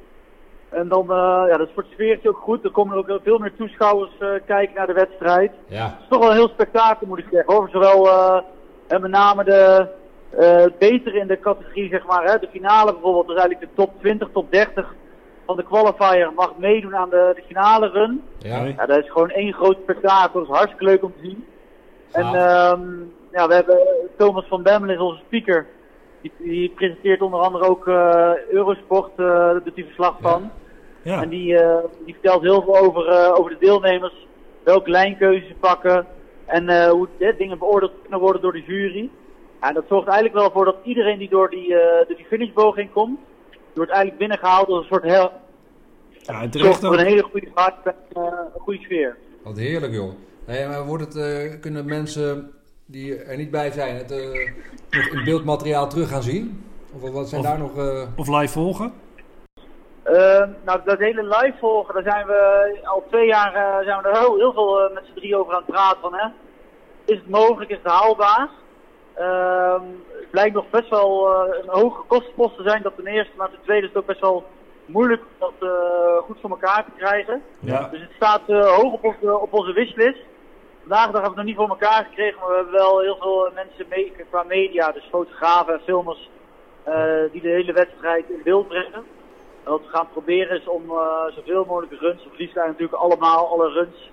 En 0.69 0.87
dan, 0.87 1.05
ja, 1.47 1.57
dat 1.57 1.67
is 1.67 1.73
voor 1.73 1.83
het 1.83 1.91
sfeertje 1.91 2.29
ook 2.29 2.37
goed. 2.37 2.63
Er 2.63 2.71
komen 2.71 2.97
ook 2.97 3.19
veel 3.23 3.37
meer 3.37 3.55
toeschouwers 3.55 4.11
kijken 4.45 4.75
naar 4.75 4.87
de 4.87 4.93
wedstrijd. 4.93 5.51
Ja. 5.67 5.83
Het 5.83 6.01
is 6.01 6.07
toch 6.09 6.19
wel 6.19 6.29
een 6.29 6.35
heel 6.35 6.49
spektakel 6.49 7.07
moet 7.07 7.19
ik 7.19 7.27
zeggen 7.31 7.53
hoor. 7.53 7.69
Zowel 7.69 8.09
en 8.87 9.01
met 9.01 9.11
name 9.11 9.43
de, 9.43 9.87
uh, 10.39 10.65
beter 10.79 11.15
in 11.15 11.27
de 11.27 11.39
categorie, 11.39 11.89
zeg 11.89 12.05
maar, 12.05 12.23
hè, 12.23 12.39
de 12.39 12.47
finale 12.51 12.91
bijvoorbeeld, 12.91 13.29
is 13.29 13.43
eigenlijk 13.43 13.59
de 13.59 13.81
top 13.81 13.99
20, 13.99 14.29
top 14.33 14.51
30. 14.51 14.95
van 15.45 15.55
de 15.55 15.63
qualifier 15.63 16.31
mag 16.35 16.57
meedoen 16.57 16.95
aan 16.95 17.09
de, 17.09 17.31
de 17.35 17.43
finale 17.47 17.87
run. 17.87 18.23
Ja. 18.37 18.85
Dat 18.85 19.03
is 19.03 19.11
gewoon 19.11 19.29
één 19.29 19.53
groot 19.53 19.77
spektakel. 19.81 20.39
Dat 20.39 20.49
is 20.49 20.55
hartstikke 20.55 20.85
leuk 20.85 21.03
om 21.03 21.13
te 21.13 21.27
zien. 21.27 21.45
En 22.11 22.25
ehm, 22.25 22.81
ja, 23.31 23.47
we 23.47 23.53
hebben 23.53 23.79
Thomas 24.17 24.45
van 24.47 24.63
Bemmel 24.63 24.89
is 24.89 24.99
onze 24.99 25.21
speaker. 25.25 25.67
Die, 26.21 26.31
die 26.37 26.69
presenteert 26.69 27.21
onder 27.21 27.39
andere 27.39 27.69
ook 27.69 27.87
eh, 27.87 28.31
Eurosport, 28.49 29.11
eh 29.15 29.25
daar 29.25 29.63
doet 29.63 29.75
hij 29.75 29.83
verslag 29.83 30.17
van. 30.21 30.51
Ja. 31.01 31.21
En 31.21 31.29
die, 31.29 31.57
eh, 31.57 31.83
die 32.05 32.13
vertelt 32.13 32.41
heel 32.41 32.61
veel 32.61 32.77
over, 32.77 33.07
eh, 33.07 33.33
over 33.39 33.51
de 33.51 33.57
deelnemers, 33.59 34.27
welke 34.63 34.89
lijnkeuze 34.89 35.47
ze 35.47 35.53
pakken 35.59 36.07
en 36.45 36.69
eh, 36.69 36.89
hoe 36.89 37.07
eh, 37.19 37.37
dingen 37.37 37.59
beoordeeld 37.59 37.91
kunnen 38.01 38.19
worden 38.19 38.41
door 38.41 38.51
de 38.51 38.63
jury. 38.67 39.09
Ja, 39.65 39.71
dat 39.71 39.83
zorgt 39.89 40.07
eigenlijk 40.07 40.37
wel 40.37 40.51
voor 40.51 40.65
dat 40.65 40.75
iedereen 40.83 41.17
die 41.17 41.29
door 41.29 41.49
die, 41.49 41.75
eh 41.75 42.07
door 42.07 42.17
die 42.17 42.25
finishboog 42.25 42.75
heen 42.75 42.91
komt, 42.91 43.19
die 43.49 43.59
wordt 43.73 43.91
eigenlijk 43.91 44.19
binnengehaald 44.19 44.67
als 44.67 44.77
een 44.79 44.85
soort 44.87 45.03
heel, 45.03 45.31
ja, 46.09 46.41
en 46.41 46.49
zorgt 46.51 46.85
voor 46.85 46.99
een 46.99 47.05
hele 47.05 47.23
goede 47.23 47.47
en 47.55 47.95
eh, 48.13 48.23
een 48.53 48.59
goede 48.61 48.79
sfeer. 48.79 49.17
Wat 49.43 49.57
heerlijk, 49.57 49.93
joh. 49.93 50.11
Hey, 50.45 50.67
maar 50.67 50.85
wordt 50.85 51.03
het, 51.03 51.15
eh, 51.15 51.59
kunnen 51.61 51.85
mensen 51.85 52.51
die 52.85 53.15
er 53.23 53.37
niet 53.37 53.51
bij 53.51 53.71
zijn 53.71 53.95
het 53.95 54.11
eh, 54.11 54.51
nog 54.89 55.05
in 55.05 55.23
beeldmateriaal 55.23 55.89
terug 55.89 56.09
gaan 56.09 56.23
zien? 56.23 56.63
Of 57.01 57.11
wat 57.11 57.29
zijn 57.29 57.41
Of- 57.41 57.47
daar 57.47 57.59
nog... 57.59 57.77
eh, 57.77 58.01
Of 58.15 58.27
live 58.27 58.53
volgen. 58.53 58.93
Eh, 60.03 60.43
nou, 60.65 60.79
dat 60.85 60.99
hele 60.99 61.23
live 61.23 61.53
volgen, 61.59 61.93
daar 61.93 62.03
zijn 62.13 62.25
we 62.27 62.69
al 62.83 63.03
twee 63.09 63.27
jaar 63.27 63.53
eh, 63.53 63.85
zijn 63.85 64.01
we 64.01 64.07
er 64.09 64.19
heel, 64.19 64.35
heel 64.37 64.53
veel 64.53 64.89
met 64.93 65.03
z'n 65.05 65.13
drie 65.19 65.35
over 65.37 65.53
aan 65.53 65.61
het 65.65 65.71
praten 65.71 66.01
van, 66.01 66.13
hè. 66.13 66.27
Is 67.05 67.17
het 67.17 67.29
mogelijk, 67.29 67.71
is 67.71 67.77
het 67.83 67.91
haalbaar? 67.91 68.49
Ehm, 69.15 69.81
het 70.11 70.29
blijkt 70.29 70.53
nog 70.55 70.69
best 70.69 70.89
wel 70.89 71.33
eh, 71.33 71.57
een 71.63 71.69
hoge 71.81 72.01
kostenpost 72.07 72.55
te 72.55 72.63
zijn, 72.63 72.81
dat 72.81 72.95
ten 72.95 73.07
eerste, 73.07 73.31
maar 73.37 73.49
ten 73.49 73.61
tweede 73.63 73.87
is 73.87 73.93
het 73.93 74.01
ook 74.01 74.07
best 74.07 74.19
wel 74.21 74.43
moeilijk 74.85 75.21
om 75.21 75.27
dat 75.59 75.69
eh, 75.69 76.17
goed 76.17 76.37
voor 76.41 76.49
elkaar 76.49 76.85
te 76.85 76.91
krijgen. 76.97 77.41
Ja. 77.59 77.87
Dus 77.91 78.01
het 78.01 78.11
staat 78.15 78.41
eh, 78.47 78.75
hoog 78.75 78.93
op, 78.93 79.03
onze- 79.03 79.39
op 79.39 79.53
onze 79.53 79.73
wishlist. 79.73 80.19
Vandaag 80.79 81.03
hebben 81.03 81.21
we 81.21 81.27
het 81.27 81.35
nog 81.35 81.45
niet 81.45 81.55
voor 81.55 81.69
elkaar 81.69 82.05
gekregen, 82.09 82.39
maar 82.39 82.49
we 82.49 82.55
hebben 82.55 82.73
wel 82.73 82.99
heel 82.99 83.17
veel 83.19 83.49
mensen 83.53 83.85
mee, 83.89 84.13
qua 84.29 84.43
media, 84.43 84.91
dus 84.91 85.07
fotografen 85.11 85.73
en 85.73 85.79
filmers, 85.85 86.29
die 87.31 87.41
de 87.41 87.47
hele 87.49 87.73
wedstrijd 87.73 88.29
in 88.29 88.41
beeld 88.43 88.67
brengen. 88.67 88.93
En 89.63 89.71
wat 89.71 89.81
we 89.81 89.87
gaan 89.87 90.07
proberen 90.11 90.57
is 90.59 90.67
om 90.67 90.89
eh, 90.89 91.23
zoveel 91.35 91.65
mogelijk 91.65 91.91
runs, 92.01 92.25
of 92.25 92.37
liefst 92.37 92.57
eigenlijk 92.57 92.79
natuurlijk 92.79 93.01
allemaal, 93.01 93.47
alle 93.47 93.69
runs, 93.69 94.11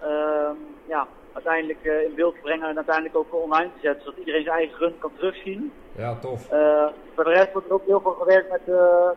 ehm, 0.00 0.54
ja, 0.88 1.06
uiteindelijk 1.32 1.84
eh, 1.84 2.02
in 2.02 2.14
beeld 2.14 2.34
te 2.34 2.40
brengen 2.40 2.68
en 2.68 2.76
uiteindelijk 2.76 3.16
ook 3.16 3.34
online 3.34 3.70
te 3.74 3.80
zetten, 3.80 4.02
zodat 4.02 4.18
iedereen 4.18 4.44
zijn 4.44 4.56
eigen 4.56 4.78
run 4.78 4.98
kan 4.98 5.10
terugzien. 5.16 5.72
ja, 5.96 6.14
tof. 6.14 6.50
Eh, 6.50 6.86
voor 7.14 7.24
de 7.24 7.30
rest 7.30 7.52
wordt 7.52 7.68
er 7.68 7.74
ook 7.74 7.86
heel 7.86 8.00
veel 8.00 8.12
gewerkt 8.12 8.50
met 8.50 8.76
eh, 8.76 9.08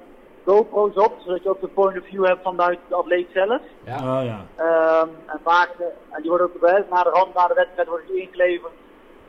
GoPro's 0.45 0.95
op, 0.95 1.13
zodat 1.25 1.43
je 1.43 1.49
ook 1.49 1.61
de 1.61 1.67
point 1.67 1.99
of 1.99 2.05
view 2.05 2.25
hebt 2.25 2.43
vanuit 2.43 2.79
de 2.87 2.95
atleet 2.95 3.27
zelf. 3.33 3.61
Ja. 3.85 3.95
Oh 3.95 4.25
ja. 4.25 4.45
Ehm, 4.55 5.09
en 5.25 5.39
vaak, 5.43 5.69
en 6.09 6.21
die 6.21 6.29
worden 6.29 6.47
ook 6.47 6.59
bij, 6.59 6.85
na 6.89 7.03
de 7.03 7.09
hand, 7.13 7.33
na 7.33 7.47
de 7.47 7.53
wedstrijd 7.53 7.87
worden 7.87 8.07
die 8.07 8.21
ingeleverd, 8.21 8.73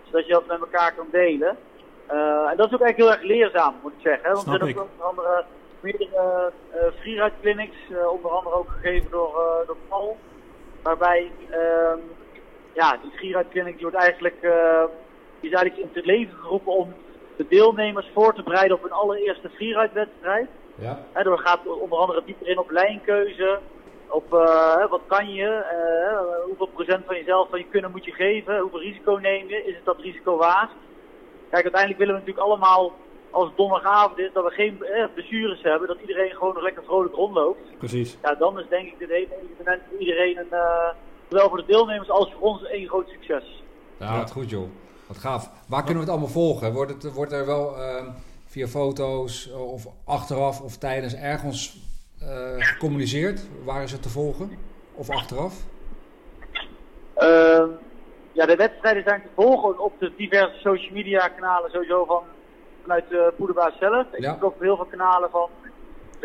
zodat 0.04 0.26
je 0.26 0.32
dat 0.32 0.46
met 0.46 0.60
elkaar 0.60 0.94
kan 0.94 1.06
delen. 1.10 1.56
Eh, 2.06 2.50
en 2.50 2.56
dat 2.56 2.66
is 2.66 2.74
ook 2.74 2.80
eigenlijk 2.80 2.96
heel 2.96 3.10
erg 3.10 3.22
leerzaam, 3.22 3.74
moet 3.82 3.92
ik 3.92 4.02
zeggen. 4.02 4.24
Hè? 4.24 4.30
Want 4.30 4.42
Snap 4.42 4.60
er 4.60 4.66
zijn 4.66 4.78
ook 4.78 4.88
onder 4.90 5.06
andere 5.06 5.44
meerdere 5.84 6.52
uh, 6.74 7.00
freeride 7.00 7.36
clinics, 7.40 7.76
eh, 7.90 8.12
onder 8.12 8.30
andere 8.30 8.54
ook 8.56 8.68
gegeven 8.68 9.10
door, 9.10 9.32
eh, 9.40 9.66
door 9.66 9.76
Paul. 9.88 10.16
Waarbij, 10.82 11.30
ehm, 11.50 11.98
ja, 12.74 12.98
die 13.02 13.10
freeride 13.10 13.48
clinic 13.48 13.72
die 13.72 13.82
wordt 13.82 14.02
eigenlijk, 14.02 14.42
eh, 14.42 14.84
die 15.40 15.50
is 15.50 15.56
eigenlijk 15.56 15.76
in 15.76 15.90
het 15.92 16.06
leven 16.06 16.36
geroepen 16.36 16.72
om 16.72 16.94
de 17.36 17.46
deelnemers 17.48 18.10
voor 18.12 18.34
te 18.34 18.42
bereiden 18.42 18.76
op 18.76 18.82
hun 18.82 18.92
allereerste 18.92 19.50
freeride 19.50 19.94
wedstrijd. 19.94 20.48
Ja. 20.74 21.22
Door 21.22 21.38
gaat 21.38 21.66
onder 21.66 21.98
andere 21.98 22.22
dieper 22.24 22.48
in 22.48 22.58
op 22.58 22.70
lijnkeuze, 22.70 23.58
op 24.08 24.34
eh, 24.34 24.90
wat 24.90 25.00
kan 25.06 25.32
je, 25.32 25.48
eh, 25.48 26.44
hoeveel 26.44 26.66
procent 26.66 27.04
van 27.06 27.16
jezelf 27.16 27.48
van 27.48 27.58
je 27.58 27.68
kunnen 27.70 27.90
moet 27.90 28.04
je 28.04 28.12
geven, 28.12 28.58
hoeveel 28.58 28.80
risico 28.80 29.12
neem 29.14 29.48
je, 29.48 29.64
is 29.64 29.74
het 29.74 29.84
dat 29.84 30.00
risico 30.00 30.36
waard? 30.36 30.70
Kijk, 31.50 31.62
uiteindelijk 31.62 31.98
willen 31.98 32.14
we 32.14 32.20
natuurlijk 32.20 32.46
allemaal, 32.46 32.92
als 33.30 33.46
het 33.46 33.56
donderdagavond 33.56 34.18
is, 34.18 34.32
dat 34.32 34.44
we 34.44 34.50
geen 34.50 34.82
eh, 34.82 35.04
blessures 35.14 35.62
hebben, 35.62 35.88
dat 35.88 36.00
iedereen 36.00 36.30
gewoon 36.30 36.54
nog 36.54 36.62
lekker 36.62 36.84
vrolijk 36.84 37.14
rondloopt. 37.14 37.78
Precies. 37.78 38.18
Ja, 38.22 38.34
dan 38.34 38.58
is 38.58 38.68
denk 38.68 38.86
ik 38.86 38.98
dit 38.98 39.08
hele 39.08 39.28
evenement 39.42 39.82
voor 39.88 39.98
iedereen, 39.98 40.38
een, 40.38 40.58
zowel 41.34 41.48
voor 41.48 41.58
de 41.58 41.72
deelnemers 41.72 42.10
als 42.10 42.32
voor 42.32 42.40
ons, 42.48 42.62
een 42.70 42.88
groot 42.88 43.08
succes. 43.08 43.62
Ja, 43.96 44.16
wat 44.18 44.30
goed 44.30 44.50
joh. 44.50 44.68
Wat 45.06 45.16
gaaf. 45.18 45.50
Waar 45.68 45.84
kunnen 45.84 45.94
we 46.04 46.10
het 46.10 46.10
allemaal 46.18 46.28
volgen? 46.42 46.72
Wordt, 46.72 46.92
het, 47.02 47.12
wordt 47.12 47.32
er 47.32 47.46
wel 47.46 47.76
ehm, 47.76 48.06
via 48.46 48.66
foto's 48.66 49.50
eh, 49.50 49.72
of 49.72 49.86
achteraf 50.04 50.60
of 50.60 50.76
tijdens 50.76 51.14
ergens 51.14 51.76
eh, 52.20 52.26
gecommuniceerd? 52.58 53.48
Waar 53.64 53.82
is 53.82 53.92
het 53.92 54.02
te 54.02 54.08
volgen? 54.08 54.50
Of 54.94 55.10
achteraf? 55.10 55.54
Ehm, 57.14 57.68
ja, 58.32 58.46
de 58.46 58.56
wedstrijden 58.56 59.02
zijn 59.02 59.22
te 59.22 59.28
volgen 59.34 59.78
op 59.78 59.92
de 59.98 60.12
diverse 60.16 60.58
social 60.60 60.92
media 60.92 61.28
kanalen 61.28 61.70
sowieso 61.70 62.04
van, 62.04 62.22
vanuit 62.82 63.08
de 63.08 63.32
poederbaas 63.36 63.78
zelf. 63.80 64.06
Ik 64.12 64.22
Ja. 64.22 64.32
ook 64.32 64.44
op 64.44 64.60
heel 64.60 64.76
veel 64.76 64.84
kanalen 64.90 65.30
van 65.30 65.48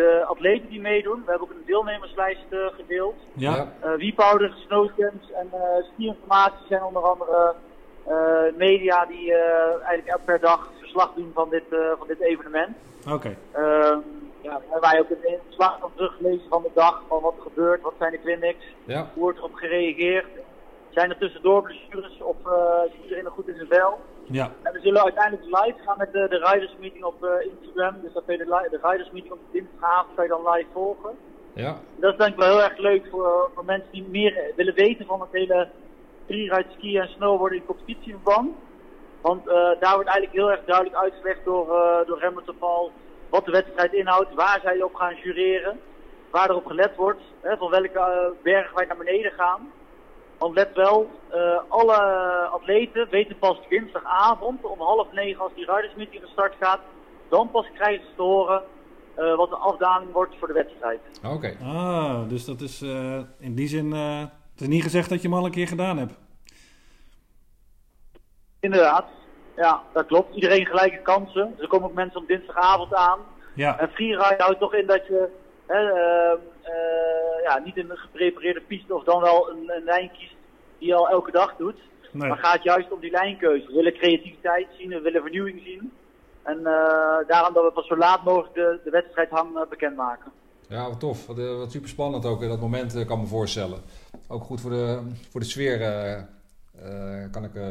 de 0.03 0.23
atleten 0.27 0.69
die 0.69 0.81
meedoen. 0.81 1.21
We 1.25 1.29
hebben 1.29 1.47
ook 1.47 1.53
een 1.55 1.65
deelnemerslijst 1.65 2.45
eh, 2.49 2.59
gedeeld. 2.75 3.15
Ja. 3.33 3.67
Eh 3.81 3.93
wiepowder, 3.93 4.53
snowcamps 4.65 5.31
en 5.31 5.47
eh 5.51 5.83
ski-informatie 5.93 6.65
zijn 6.67 6.83
onder 6.83 7.01
andere 7.01 7.55
eh, 8.07 8.55
media 8.57 9.05
die 9.05 9.33
eh, 9.33 9.69
eigenlijk 9.71 10.07
elke 10.07 10.23
per 10.25 10.39
dag 10.39 10.69
verslag 10.79 11.13
doen 11.15 11.31
van 11.33 11.49
dit, 11.49 11.63
eh, 11.69 11.91
van 11.97 12.07
dit 12.07 12.19
evenement. 12.19 12.75
Oké. 13.11 13.35
Ehm, 13.51 13.97
ja, 14.41 14.61
waar 14.69 14.79
wij 14.81 14.99
ook 14.99 15.09
een 15.09 15.37
verslag 15.45 15.79
van 15.79 15.91
teruglezen 15.95 16.49
van 16.49 16.61
de 16.61 16.71
dag, 16.73 17.01
van 17.07 17.21
wat 17.21 17.33
er 17.35 17.41
gebeurt, 17.41 17.81
wat 17.81 17.93
zijn 17.97 18.11
de 18.11 18.21
clinics, 18.21 18.65
Ja. 18.83 19.09
hoe 19.13 19.23
wordt 19.23 19.37
erop 19.37 19.53
gereageerd. 19.53 20.25
Zijn 20.89 21.09
er 21.09 21.17
tussendoor 21.17 21.61
blessures 21.63 22.21
of 22.21 22.35
eh, 22.45 22.91
is 22.91 23.01
iedereen 23.03 23.23
nog 23.23 23.33
goed 23.33 23.47
in 23.47 23.55
zijn 23.55 23.67
vel? 23.67 23.99
Ja. 24.31 24.51
En 24.63 24.73
we 24.73 24.79
zullen 24.79 25.03
uiteindelijk 25.03 25.45
live 25.45 25.77
gaan 25.85 25.97
met 25.97 26.11
de, 26.11 26.27
de 26.29 26.37
Riders 26.37 26.75
Meeting 26.79 27.03
op 27.03 27.23
eh, 27.23 27.51
Instagram. 27.51 27.95
Dus 28.01 28.13
dat 28.13 28.23
je 28.27 28.37
de, 28.37 28.67
de 28.71 28.79
Riders 28.81 29.11
Meeting 29.11 29.33
op 29.33 29.39
dinsdagavond 29.51 30.15
kan 30.15 30.23
je 30.23 30.29
dan 30.29 30.51
live 30.51 30.67
volgen. 30.73 31.17
Ja. 31.53 31.79
Dat 31.95 32.11
is 32.11 32.17
denk 32.17 32.31
ik 32.31 32.39
wel 32.39 32.49
heel 32.49 32.63
erg 32.63 32.77
leuk 32.77 33.07
voor, 33.11 33.51
voor 33.53 33.65
mensen 33.65 33.91
die 33.91 34.07
meer 34.09 34.51
willen 34.55 34.73
weten 34.73 35.05
van 35.05 35.21
het 35.21 35.29
hele 35.31 35.69
freeride, 36.25 36.69
skiën 36.77 37.01
en 37.01 37.07
snowboarden 37.07 37.57
in 37.57 37.65
competitieverband. 37.65 38.55
Want 39.21 39.47
eh, 39.47 39.53
daar 39.55 39.95
wordt 39.95 40.09
eigenlijk 40.09 40.31
heel 40.31 40.51
erg 40.51 40.65
duidelijk 40.65 40.95
uitgelegd 40.95 41.45
door, 41.45 41.75
eh 41.75 42.07
door 42.07 42.55
Paul 42.59 42.91
wat 43.29 43.45
de 43.45 43.51
wedstrijd 43.51 43.93
inhoudt, 43.93 44.33
waar 44.33 44.59
zij 44.63 44.81
op 44.81 44.95
gaan 44.95 45.15
jureren, 45.15 45.79
waar 46.29 46.49
erop 46.49 46.65
gelet 46.65 46.95
wordt, 46.95 47.21
hè, 47.41 47.57
van 47.57 47.69
welke 47.69 47.99
eh, 47.99 48.43
bergen 48.43 48.75
wij 48.75 48.85
naar 48.85 48.97
beneden 48.97 49.31
gaan. 49.31 49.71
Want 50.39 50.55
let 50.55 50.73
wel, 50.73 51.09
eh, 51.29 51.59
alle 51.67 51.97
atleten 52.51 53.07
weten 53.09 53.37
pas 53.39 53.57
dinsdagavond 53.69 54.63
om 54.65 54.79
half 54.79 55.07
negen 55.11 55.41
als 55.41 55.51
die 55.55 55.65
riders 55.71 55.95
meeting 55.95 56.21
van 56.21 56.31
start 56.31 56.55
gaat, 56.59 56.79
dan 57.29 57.51
pas 57.51 57.65
krijgen 57.73 58.05
ze 58.05 58.15
te 58.15 58.21
horen 58.21 58.63
eh, 59.15 59.35
wat 59.35 59.49
de 59.49 59.55
afdaling 59.55 60.11
wordt 60.11 60.35
voor 60.39 60.47
de 60.47 60.53
wedstrijd. 60.53 60.99
Oké. 61.25 61.55
Ah, 61.63 62.29
dus 62.29 62.45
dat 62.45 62.61
is 62.61 62.81
eh, 62.81 63.19
in 63.39 63.55
die 63.55 63.67
zin. 63.67 63.93
eh, 63.93 64.19
het 64.51 64.61
is 64.61 64.67
niet 64.67 64.83
gezegd 64.83 65.09
dat 65.09 65.21
je 65.21 65.27
hem 65.27 65.37
al 65.37 65.45
een 65.45 65.51
keer 65.51 65.67
gedaan 65.67 65.97
hebt. 65.97 66.19
Inderdaad, 68.59 69.05
ja, 69.55 69.81
dat 69.93 70.05
klopt. 70.05 70.35
Iedereen 70.35 70.65
gelijke 70.65 71.01
kansen. 71.01 71.51
Dus 71.51 71.61
er 71.61 71.67
komen 71.67 71.87
ook 71.89 71.93
mensen 71.95 72.21
op 72.21 72.27
dinsdagavond 72.27 72.93
aan. 72.93 73.19
Ja. 73.55 73.79
En 73.79 73.89
freeride 73.89 74.43
houdt 74.43 74.59
toch 74.59 74.73
in 74.73 74.85
dat 74.87 75.07
je 75.07 75.29
hè, 75.67 75.91
eh, 75.91 76.31
eh, 76.31 76.39
ja, 77.43 77.61
niet 77.65 77.77
een 77.77 77.91
geprepareerde 77.97 78.61
piste 78.61 78.95
of 78.95 79.03
dan 79.03 79.21
wel 79.21 79.49
een, 79.49 79.71
een 79.75 79.83
lijn 79.83 80.11
kiest 80.11 80.35
die 80.79 80.87
je 80.87 80.95
al 80.95 81.09
elke 81.09 81.31
dag 81.31 81.55
doet. 81.57 81.75
Nee. 82.11 82.27
Maar 82.29 82.37
gaat 82.37 82.63
juist 82.63 82.91
om 82.91 82.99
die 82.99 83.11
lijnkeuze. 83.11 83.67
We 83.67 83.73
willen 83.73 83.93
creativiteit 83.93 84.67
zien, 84.77 84.89
we 84.89 85.01
willen 85.01 85.21
vernieuwing 85.21 85.61
zien. 85.63 85.91
En 86.43 86.57
eh, 86.57 87.17
daarom 87.27 87.53
dat 87.53 87.63
we 87.63 87.71
pas 87.73 87.87
zo 87.87 87.97
laat 87.97 88.23
mogelijk 88.23 88.53
de, 88.53 88.79
de 88.83 88.89
wedstrijdhang 88.89 89.57
eh, 89.57 89.69
bekendmaken. 89.69 90.31
Ja, 90.67 90.89
wat 90.89 90.99
tof. 90.99 91.27
Wat, 91.27 91.37
eh, 91.39 91.57
wat 91.57 91.71
super 91.71 91.89
spannend 91.89 92.25
ook. 92.25 92.41
eh, 92.41 92.49
Dat 92.49 92.59
moment 92.59 92.95
eh, 92.95 93.07
kan 93.07 93.19
me 93.19 93.25
voorstellen. 93.25 93.79
Ook 94.27 94.43
goed 94.43 94.61
voor 94.61 94.71
de, 94.71 94.99
voor 95.29 95.39
de 95.39 95.45
sfeer 95.45 95.81
eh, 95.81 96.13
eh, 96.13 97.31
kan 97.31 97.43
ik 97.43 97.55
eh, 97.55 97.67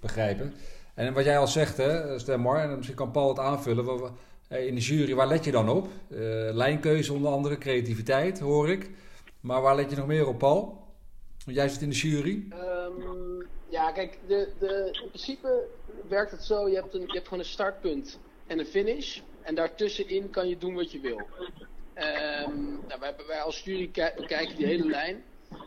begrijpen. 0.00 0.54
En 0.94 1.12
wat 1.14 1.24
jij 1.24 1.38
al 1.38 1.46
zegt, 1.46 1.76
hè, 1.76 2.18
Stemmar, 2.18 2.58
en 2.58 2.76
misschien 2.76 2.96
kan 2.96 3.10
Paul 3.10 3.28
het 3.28 3.38
aanvullen. 3.38 3.84
In 4.48 4.74
de 4.74 4.80
jury, 4.80 5.14
waar 5.14 5.28
let 5.28 5.44
je 5.44 5.50
dan 5.50 5.68
op? 5.68 5.86
Eh, 6.10 6.18
lijnkeuze 6.52 7.12
onder 7.12 7.30
andere, 7.32 7.58
creativiteit 7.58 8.38
hoor 8.40 8.70
ik. 8.70 8.90
Maar 9.40 9.62
waar 9.62 9.76
let 9.76 9.90
je 9.90 9.96
nog 9.96 10.06
meer 10.06 10.26
op, 10.26 10.38
Paul? 10.38 10.82
Want 11.44 11.56
jij 11.56 11.68
zit 11.68 11.82
in 11.82 11.88
de 11.88 11.94
jury. 11.96 12.46
Ehm, 12.50 12.92
ja, 13.68 13.92
kijk, 13.92 14.18
de, 14.26 14.48
de, 14.58 14.88
in 15.02 15.08
principe 15.08 15.64
werkt 16.08 16.30
het 16.30 16.42
zo: 16.44 16.68
je 16.68 16.74
hebt, 16.74 16.94
een, 16.94 17.00
je 17.00 17.12
hebt 17.12 17.24
gewoon 17.28 17.38
een 17.38 17.48
startpunt 17.50 18.18
en 18.46 18.58
een 18.58 18.66
finish. 18.66 19.20
En 19.42 19.54
daartussenin 19.54 20.30
kan 20.30 20.48
je 20.48 20.58
doen 20.58 20.74
wat 20.74 20.92
je 20.92 21.00
wil. 21.00 21.20
Ehm, 21.94 22.52
nou, 22.88 23.00
wij, 23.00 23.14
wij 23.26 23.40
als 23.40 23.60
jury 23.60 23.88
ki- 23.88 24.12
bekijken 24.16 24.56
die 24.56 24.66
hele 24.66 24.86
lijn. 24.86 25.22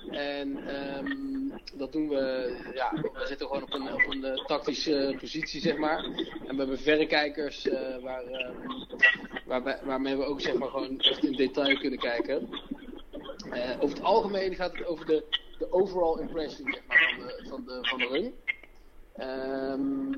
En 0.09 0.67
ehm, 0.67 1.59
dat 1.73 1.91
doen 1.91 2.09
we, 2.09 2.55
ja, 2.73 2.91
we 2.93 3.25
zitten 3.25 3.47
gewoon 3.47 3.63
op 3.63 3.73
een, 3.73 3.93
op 3.93 4.23
eh, 4.23 4.45
tactische 4.45 5.15
positie, 5.19 5.61
zeg 5.61 5.77
maar. 5.77 6.03
En 6.47 6.47
we 6.47 6.55
hebben 6.55 6.79
verrekijkers 6.79 7.67
eh, 7.67 7.97
waar, 8.03 8.23
ehm, 8.23 8.55
waarbij, 9.45 9.79
waarmee 9.83 10.15
we 10.15 10.25
ook 10.25 10.41
zeg 10.41 10.53
maar 10.53 10.69
gewoon 10.69 10.99
echt 10.99 11.23
in 11.23 11.31
detail 11.31 11.77
kunnen 11.77 11.99
kijken. 11.99 12.49
Eh, 13.51 13.71
over 13.79 13.95
het 13.95 14.05
algemeen 14.05 14.55
gaat 14.55 14.77
het 14.77 14.85
over 14.85 15.05
de, 15.05 15.23
de 15.57 15.71
overall 15.71 16.21
impression 16.21 16.77
van, 16.87 17.27
de, 17.27 17.43
van, 17.49 17.65
de, 17.65 17.77
van 17.81 17.97
de 17.99 18.07
run. 18.07 18.33
Ehm, 19.13 20.13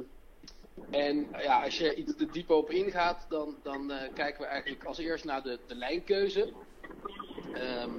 en 0.90 1.28
ja, 1.42 1.64
als 1.64 1.78
je 1.78 1.96
iets 1.96 2.16
te 2.16 2.26
dieper 2.26 2.56
op 2.56 2.70
ingaat, 2.70 3.26
dan, 3.30 3.56
dan 3.64 3.92
eh, 3.92 4.14
kijken 4.14 4.42
we 4.42 4.48
eigenlijk 4.48 4.84
als 4.84 4.98
eerst 4.98 5.26
naar 5.26 5.44
de, 5.44 5.60
de 5.68 5.76
lijnkeuze. 5.76 6.54
Ehm, 7.54 7.90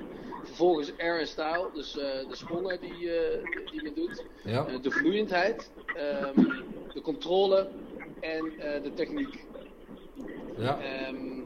vervolgens 0.43 0.93
air 0.99 1.19
en 1.19 1.27
style, 1.27 1.71
dus 1.75 1.99
eh, 1.99 2.29
de 2.29 2.37
sponnen 2.37 2.81
die, 2.81 3.13
eh, 3.13 3.45
die 3.71 3.83
men 3.83 3.95
doet. 3.95 4.25
Ja. 4.45 4.67
Eh, 4.67 4.83
de 4.83 4.91
vloeiendheid, 4.91 5.71
ehm, 5.87 6.35
de 6.93 7.01
controle 7.03 7.69
en 8.21 8.53
de 8.83 8.93
techniek. 8.95 9.45
Ja. 10.57 10.81
Ehm, 10.81 11.41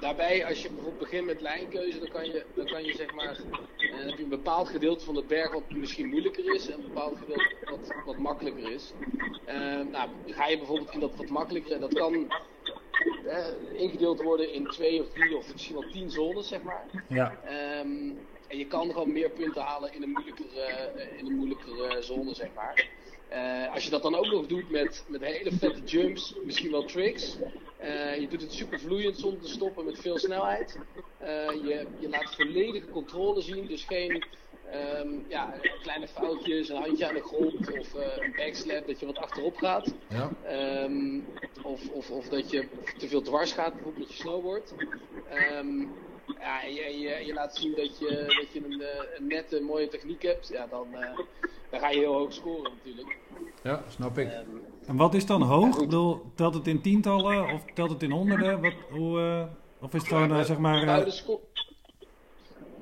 daarbij, 0.00 0.46
als 0.46 0.62
je 0.62 0.68
bijvoorbeeld 0.68 0.98
begint 0.98 1.26
met 1.26 1.40
lijnkeuze, 1.40 1.98
dan 1.98 2.08
kan 2.08 2.26
je, 2.26 2.44
dan 2.54 2.66
kan 2.66 2.84
je 2.84 2.94
zeg 2.94 3.14
maar, 3.14 3.38
eh, 3.76 3.90
dan 3.90 4.08
heb 4.08 4.16
je 4.16 4.22
een 4.22 4.28
bepaald 4.28 4.68
gedeelte 4.68 5.04
van 5.04 5.14
de 5.14 5.24
berg 5.28 5.52
wat 5.52 5.70
misschien 5.70 6.08
moeilijker 6.08 6.54
is 6.54 6.68
en 6.68 6.78
een 6.78 6.88
bepaald 6.88 7.18
gedeelte 7.18 7.56
wat, 7.64 7.94
wat 8.04 8.18
makkelijker 8.18 8.70
is. 8.70 8.92
Ehm, 9.44 9.90
nou, 9.90 10.08
ga 10.26 10.46
je 10.46 10.56
bijvoorbeeld 10.56 10.92
in 10.92 11.00
dat 11.00 11.16
wat 11.16 11.28
makkelijker, 11.28 11.72
en 11.72 11.80
dat 11.80 11.94
kan 11.94 12.32
eh, 13.26 13.46
ingedeeld 13.72 14.22
worden 14.22 14.52
in 14.52 14.66
twee 14.66 15.02
of 15.02 15.08
drie 15.12 15.36
of 15.36 15.52
misschien 15.52 15.74
wel 15.74 15.90
tien 15.90 16.10
zones, 16.10 16.48
zeg 16.48 16.62
maar. 16.62 16.84
Ja. 17.08 17.40
Ehm, 17.44 18.10
en 18.48 18.58
je 18.58 18.66
kan 18.66 18.90
gewoon 18.92 19.12
meer 19.12 19.30
punten 19.30 19.62
halen 19.62 19.94
in 19.94 20.02
een 20.02 20.10
moeilijkere, 20.10 20.60
eh, 20.60 21.18
in 21.18 21.26
een 21.26 21.36
moeilijkere 21.36 22.02
zone, 22.02 22.34
zeg 22.34 22.48
maar. 22.54 22.88
Eh, 23.28 23.72
als 23.74 23.84
je 23.84 23.90
dat 23.90 24.02
dan 24.02 24.14
ook 24.14 24.26
nog 24.26 24.46
doet 24.46 24.70
met, 24.70 25.04
met 25.08 25.20
hele 25.20 25.50
vette 25.52 25.80
jumps, 25.84 26.34
misschien 26.44 26.70
wel 26.70 26.84
tricks. 26.84 27.36
eh, 27.76 28.20
je 28.20 28.28
doet 28.28 28.40
het 28.40 28.52
super 28.52 28.80
vloeiend 28.80 29.18
zonder 29.18 29.40
te 29.40 29.48
stoppen 29.48 29.84
met 29.84 29.98
veel 30.00 30.18
snelheid. 30.18 30.78
Eh, 31.18 31.28
je, 31.50 31.86
je 31.98 32.08
laat 32.08 32.34
volledige 32.34 32.88
controle 32.88 33.40
zien, 33.40 33.66
dus 33.66 33.84
geen 33.84 34.24
ehm, 34.70 35.08
ja, 35.28 35.54
kleine 35.82 36.08
foutjes, 36.08 36.68
een 36.68 36.76
handje 36.76 37.08
aan 37.08 37.14
de 37.14 37.22
grond 37.22 37.78
of 37.78 37.94
eh, 37.94 38.24
een 38.24 38.32
backslap 38.36 38.86
dat 38.86 39.00
je 39.00 39.06
wat 39.06 39.18
achterop 39.18 39.56
gaat. 39.56 39.94
Ja. 40.08 40.30
Ehm, 40.44 41.20
of, 41.62 41.88
of, 41.88 42.10
of 42.10 42.28
dat 42.28 42.50
je 42.50 42.68
te 42.98 43.08
veel 43.08 43.22
dwars 43.22 43.52
gaat, 43.52 43.72
bijvoorbeeld 43.72 44.06
met 44.06 44.16
je 44.16 44.22
snowboard. 44.22 44.74
Ehm, 45.30 45.80
ja, 46.38 46.62
en 46.62 46.74
je, 46.74 46.98
je, 46.98 47.26
je 47.26 47.32
laat 47.34 47.56
zien 47.56 47.74
dat 47.76 47.98
je, 47.98 48.24
dat 48.40 48.52
je 48.52 48.64
een, 48.64 48.80
eh, 48.80 49.18
een 49.18 49.26
nette, 49.26 49.60
mooie 49.60 49.88
techniek 49.88 50.22
hebt. 50.22 50.48
Ja, 50.48 50.66
dan, 50.66 50.86
eh, 50.94 51.18
dan 51.70 51.80
ga 51.80 51.90
je 51.90 51.98
heel 51.98 52.14
hoog 52.14 52.32
scoren 52.32 52.72
natuurlijk. 52.76 53.18
ja, 53.62 53.82
snap 53.88 54.18
ik. 54.18 54.28
En 54.86 54.96
wat 54.96 55.14
is 55.14 55.26
dan 55.26 55.42
hoog? 55.42 55.74
Ik 55.74 55.88
bedoel, 55.88 56.22
telt 56.34 56.54
het 56.54 56.66
in 56.66 56.80
tientallen 56.80 57.52
of 57.52 57.64
telt 57.74 57.90
het 57.90 58.02
in 58.02 58.10
honderden? 58.10 58.62
Wat, 58.62 58.72
hoe, 58.90 59.48
of 59.80 59.94
is 59.94 60.00
het 60.00 60.08
gewoon, 60.08 60.44
zeg 60.44 60.58
maar... 60.58 61.06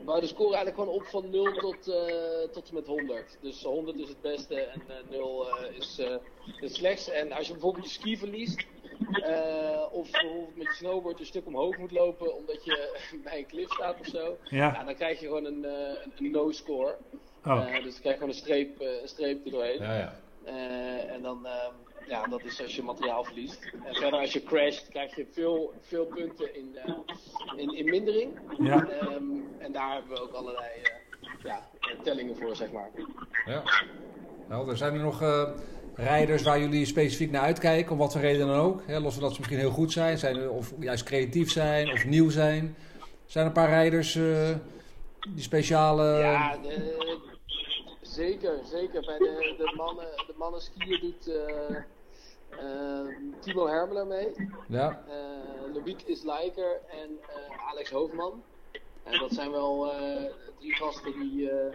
bouwen 0.04 0.26
de 0.26 0.34
score 0.34 0.54
eigenlijk 0.54 0.76
gewoon 0.76 0.94
op 0.94 1.04
van 1.04 1.30
0 1.30 1.52
tot, 1.52 1.88
eh, 1.88 2.52
tot 2.52 2.68
en 2.68 2.74
met 2.74 2.86
100. 2.86 3.38
Dus 3.40 3.62
100 3.62 3.98
is 3.98 4.08
het 4.08 4.20
beste 4.20 4.60
en 4.60 4.82
eh 4.88 5.10
0 5.10 5.48
eh, 5.48 5.76
is 5.76 5.98
eh, 5.98 6.16
het 6.44 6.74
slechtste. 6.74 7.12
En 7.12 7.32
als 7.32 7.46
je 7.46 7.52
bijvoorbeeld 7.52 7.84
je 7.84 7.90
ski 7.90 8.16
verliest, 8.16 8.66
eh, 9.12 9.82
of 9.90 10.10
bijvoorbeeld 10.10 10.56
met 10.56 10.66
je 10.66 10.72
snowboard 10.72 11.20
een 11.20 11.26
stuk 11.26 11.46
omhoog 11.46 11.76
moet 11.76 11.90
lopen 11.90 12.34
omdat 12.34 12.64
je 12.64 13.00
bij 13.24 13.38
een 13.38 13.46
cliff 13.46 13.72
staat 13.72 14.00
of 14.00 14.06
zo, 14.06 14.36
ja. 14.44 14.72
ja, 14.72 14.84
dan 14.84 14.94
krijg 14.94 15.20
je 15.20 15.26
gewoon 15.26 15.44
een, 15.44 15.64
eh, 15.64 16.06
een, 16.18 16.30
no-score. 16.30 16.96
Oh, 17.44 17.72
dus 17.72 17.72
dan 17.72 17.82
krijg 17.82 18.02
je 18.02 18.12
gewoon 18.12 18.28
een 18.28 18.34
streep, 18.34 18.80
eh, 18.80 19.02
een 19.02 19.08
streep 19.08 19.44
er 19.44 19.50
doorheen. 19.50 19.80
Ja, 19.80 19.98
ja. 19.98 20.20
Eh, 20.44 21.12
en 21.14 21.22
dan, 21.22 21.46
ehm, 21.46 21.72
ja, 22.08 22.26
dat 22.26 22.44
is 22.44 22.62
als 22.62 22.76
je 22.76 22.82
materiaal 22.82 23.24
verliest. 23.24 23.70
En 23.84 23.94
verder 23.94 24.20
als 24.20 24.32
je 24.32 24.42
crasht, 24.42 24.88
krijg 24.88 25.16
je 25.16 25.26
veel, 25.32 25.72
veel 25.80 26.04
punten 26.06 26.54
in, 26.56 26.76
eh, 26.84 26.94
in, 27.56 27.76
in 27.76 27.84
mindering. 27.84 28.38
ja. 28.58 28.86
Ehm, 28.88 29.22
en 29.58 29.72
daar 29.72 29.92
hebben 29.92 30.10
we 30.12 30.22
ook 30.22 30.32
allerlei 30.32 30.70
eh, 30.82 30.92
ja, 31.42 31.68
tellingen 32.02 32.36
voor, 32.36 32.56
zeg 32.56 32.72
maar. 32.72 32.90
ja. 33.46 33.62
Helder. 34.48 34.76
Zijn 34.76 34.94
er 34.94 35.00
nog 35.00 35.22
eh, 35.22 35.48
rijders 35.94 36.42
waar 36.42 36.58
jullie 36.60 36.86
specifiek 36.86 37.30
naar 37.30 37.42
uitkijken, 37.42 37.92
om 37.92 37.98
wat 37.98 38.12
voor 38.12 38.20
reden 38.20 38.46
dan 38.46 38.56
ook? 38.56 38.82
Hè, 38.86 38.98
los 39.00 39.12
van 39.14 39.22
dat 39.22 39.32
ze 39.32 39.38
misschien 39.38 39.58
heel 39.58 39.70
goed 39.70 39.92
zijn, 39.92 40.18
zijn 40.18 40.36
er- 40.36 40.50
of 40.50 40.72
juist 40.80 41.02
creatief 41.04 41.50
zijn, 41.50 41.90
of 41.92 42.04
nieuw 42.04 42.30
zijn. 42.30 42.76
Zijn 43.26 43.44
er 43.44 43.50
een 43.50 43.56
paar 43.62 43.68
rijders 43.68 44.14
eh, 44.16 44.48
die 45.34 45.42
speciale... 45.42 46.18
Ja, 46.18 46.56
de- 46.62 47.13
zeker, 48.14 48.58
zeker. 48.64 49.00
Bij 49.00 49.18
de, 49.18 49.54
de, 49.58 49.72
mannen, 49.76 50.06
de 50.26 50.34
mannen 50.36 50.60
skiën 50.60 51.00
doet 51.00 51.28
eh, 51.28 51.76
eh, 52.50 53.06
Timo 53.40 53.66
Hermeler 53.66 54.06
mee. 54.06 54.32
Ja, 54.68 55.04
eh 55.08 55.74
Loïc 55.74 56.02
Islijker 56.06 56.80
en 56.90 57.18
eh, 57.28 57.68
Alex 57.70 57.90
Hoofdman. 57.90 58.42
En 59.02 59.18
dat 59.18 59.32
zijn 59.32 59.50
wel 59.50 59.92
eh, 59.92 60.24
drie 60.58 60.74
gasten 60.74 61.12
die, 61.12 61.50
eh, 61.50 61.74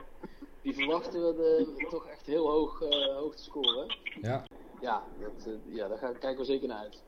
die 0.61 0.73
verwachten 0.73 1.25
we 1.25 1.33
de, 1.35 1.85
toch 1.89 2.07
echt 2.07 2.25
heel 2.25 2.49
hoog, 2.49 2.81
eh, 2.81 3.15
hoog 3.15 3.35
te 3.35 3.43
scoren. 3.43 3.97
ja. 4.21 4.43
Ja, 4.81 5.03
dat, 5.19 5.49
ja, 5.65 5.87
daar 5.87 5.97
gaan, 5.97 6.17
kijken 6.19 6.37
we 6.39 6.45
zeker 6.45 6.67
naar 6.67 6.77
uit. 6.77 7.03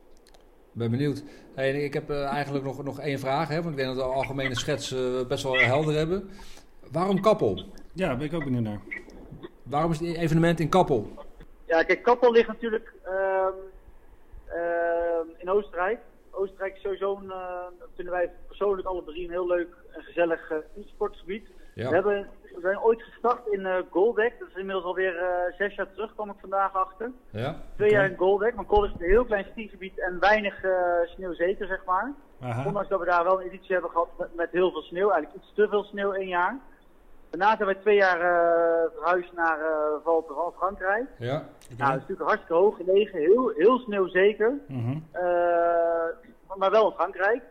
Ben 0.71 0.91
benieuwd. 0.91 1.23
Hey, 1.53 1.69
en 1.69 1.83
ik 1.83 1.93
heb 1.93 2.09
eigenlijk 2.09 2.65
nog, 2.65 2.83
nog 2.83 2.99
één 2.99 3.19
vraag, 3.19 3.47
hè, 3.47 3.55
want 3.55 3.69
ik 3.69 3.75
denk 3.75 3.87
dat 3.87 3.97
we 3.97 4.11
de 4.11 4.15
algemene 4.17 4.55
schets 4.55 4.91
eh, 4.91 5.25
best 5.27 5.43
wel 5.43 5.57
helder 5.57 5.95
hebben. 5.95 6.29
Waarom 6.91 7.21
Kappel? 7.21 7.63
ja, 7.93 8.15
ben 8.15 8.25
ik 8.25 8.33
ook 8.33 8.43
benieuwd 8.43 8.63
naar. 8.63 8.81
Waarom 9.71 9.91
is 9.91 9.99
het 9.99 10.15
evenement 10.15 10.59
in 10.59 10.69
Kappel? 10.69 11.07
Ja, 11.65 11.83
kijk, 11.83 12.03
Kappel 12.03 12.31
ligt 12.31 12.47
natuurlijk 12.47 12.93
ehm, 13.03 13.53
ehm, 14.47 15.27
in 15.37 15.49
Oostenrijk. 15.49 15.99
Oostenrijk 16.31 16.75
is 16.75 16.81
sowieso, 16.81 17.15
een, 17.15 17.31
eh, 17.31 17.65
vinden 17.95 18.13
wij 18.13 18.31
persoonlijk 18.47 18.87
alle 18.87 19.03
drie 19.03 19.23
een 19.25 19.31
heel 19.31 19.47
leuk 19.47 19.75
en 19.91 20.01
gezellig 20.01 20.51
uh, 20.51 20.57
sportgebied. 20.85 21.47
Ja. 21.75 21.87
We, 21.87 21.93
hebben, 21.93 22.27
we 22.41 22.59
zijn 22.61 22.79
ooit 22.79 23.01
gestart 23.01 23.47
in 23.47 23.65
eh 23.65 23.77
Goldek. 23.89 24.39
Dat 24.39 24.47
is 24.47 24.55
inmiddels 24.55 24.85
alweer 24.85 25.17
eh 25.17 25.57
zes 25.57 25.75
jaar 25.75 25.91
terug, 25.91 26.13
kwam 26.13 26.29
ik 26.29 26.35
vandaag 26.39 26.75
achter. 26.75 27.11
Ja? 27.29 27.61
Twee 27.75 27.91
jaar 27.91 28.09
in 28.09 28.17
Goldek, 28.17 28.55
maar 28.55 28.65
Goldek 28.67 28.93
is 28.93 28.99
een 28.99 29.09
heel 29.09 29.25
klein 29.25 29.45
skigebied 29.51 29.99
en 29.99 30.19
weinig 30.19 30.63
eh 30.63 30.71
sneeuw 31.05 31.33
zeker, 31.33 31.67
zeg 31.67 31.85
maar. 31.85 32.13
Aha. 32.41 32.65
Ondanks 32.65 32.89
dat 32.89 32.99
we 32.99 33.05
daar 33.05 33.23
wel 33.23 33.41
een 33.41 33.47
editie 33.47 33.73
hebben 33.73 33.91
gehad 33.91 34.09
met, 34.17 34.35
met 34.35 34.51
heel 34.51 34.71
veel 34.71 34.81
sneeuw, 34.81 35.09
eigenlijk 35.09 35.43
iets 35.43 35.53
te 35.55 35.67
veel 35.67 35.83
sneeuw 35.83 36.13
één 36.13 36.27
jaar. 36.27 36.59
Daarna 37.31 37.55
zijn 37.57 37.67
we 37.69 37.79
twee 37.79 37.95
jaar 37.95 38.19
eh, 38.21 38.91
verhuisd 38.95 39.33
naar 39.33 39.59
uh, 39.59 39.67
Val 40.03 40.53
Frankrijk. 40.57 41.05
Ja? 41.17 41.31
Nou, 41.77 41.91
dat 41.91 42.01
is 42.01 42.07
natuurlijk 42.07 42.29
hartstikke 42.29 42.53
hoog 42.53 42.75
gelegen, 42.75 43.19
heel, 43.19 43.49
heel 43.49 43.79
sneeuwzeker, 43.79 44.53
Mhm. 44.67 44.97
eh, 45.11 45.23
maar 46.55 46.71
wel 46.71 46.85
in 46.89 46.95
Frankrijk. 46.95 47.43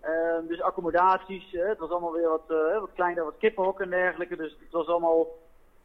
Eh, 0.00 0.12
dus 0.48 0.62
accommodaties, 0.62 1.54
eh, 1.54 1.68
het 1.68 1.78
was 1.78 1.90
allemaal 1.90 2.12
weer 2.12 2.28
wat, 2.28 2.42
eh, 2.48 2.80
wat 2.80 2.90
kleiner, 2.94 3.24
wat 3.24 3.36
kippenhokken 3.38 3.84
en 3.84 3.90
dergelijke. 3.90 4.36
Dus 4.36 4.56
het 4.60 4.72
was 4.72 4.86
allemaal 4.86 5.26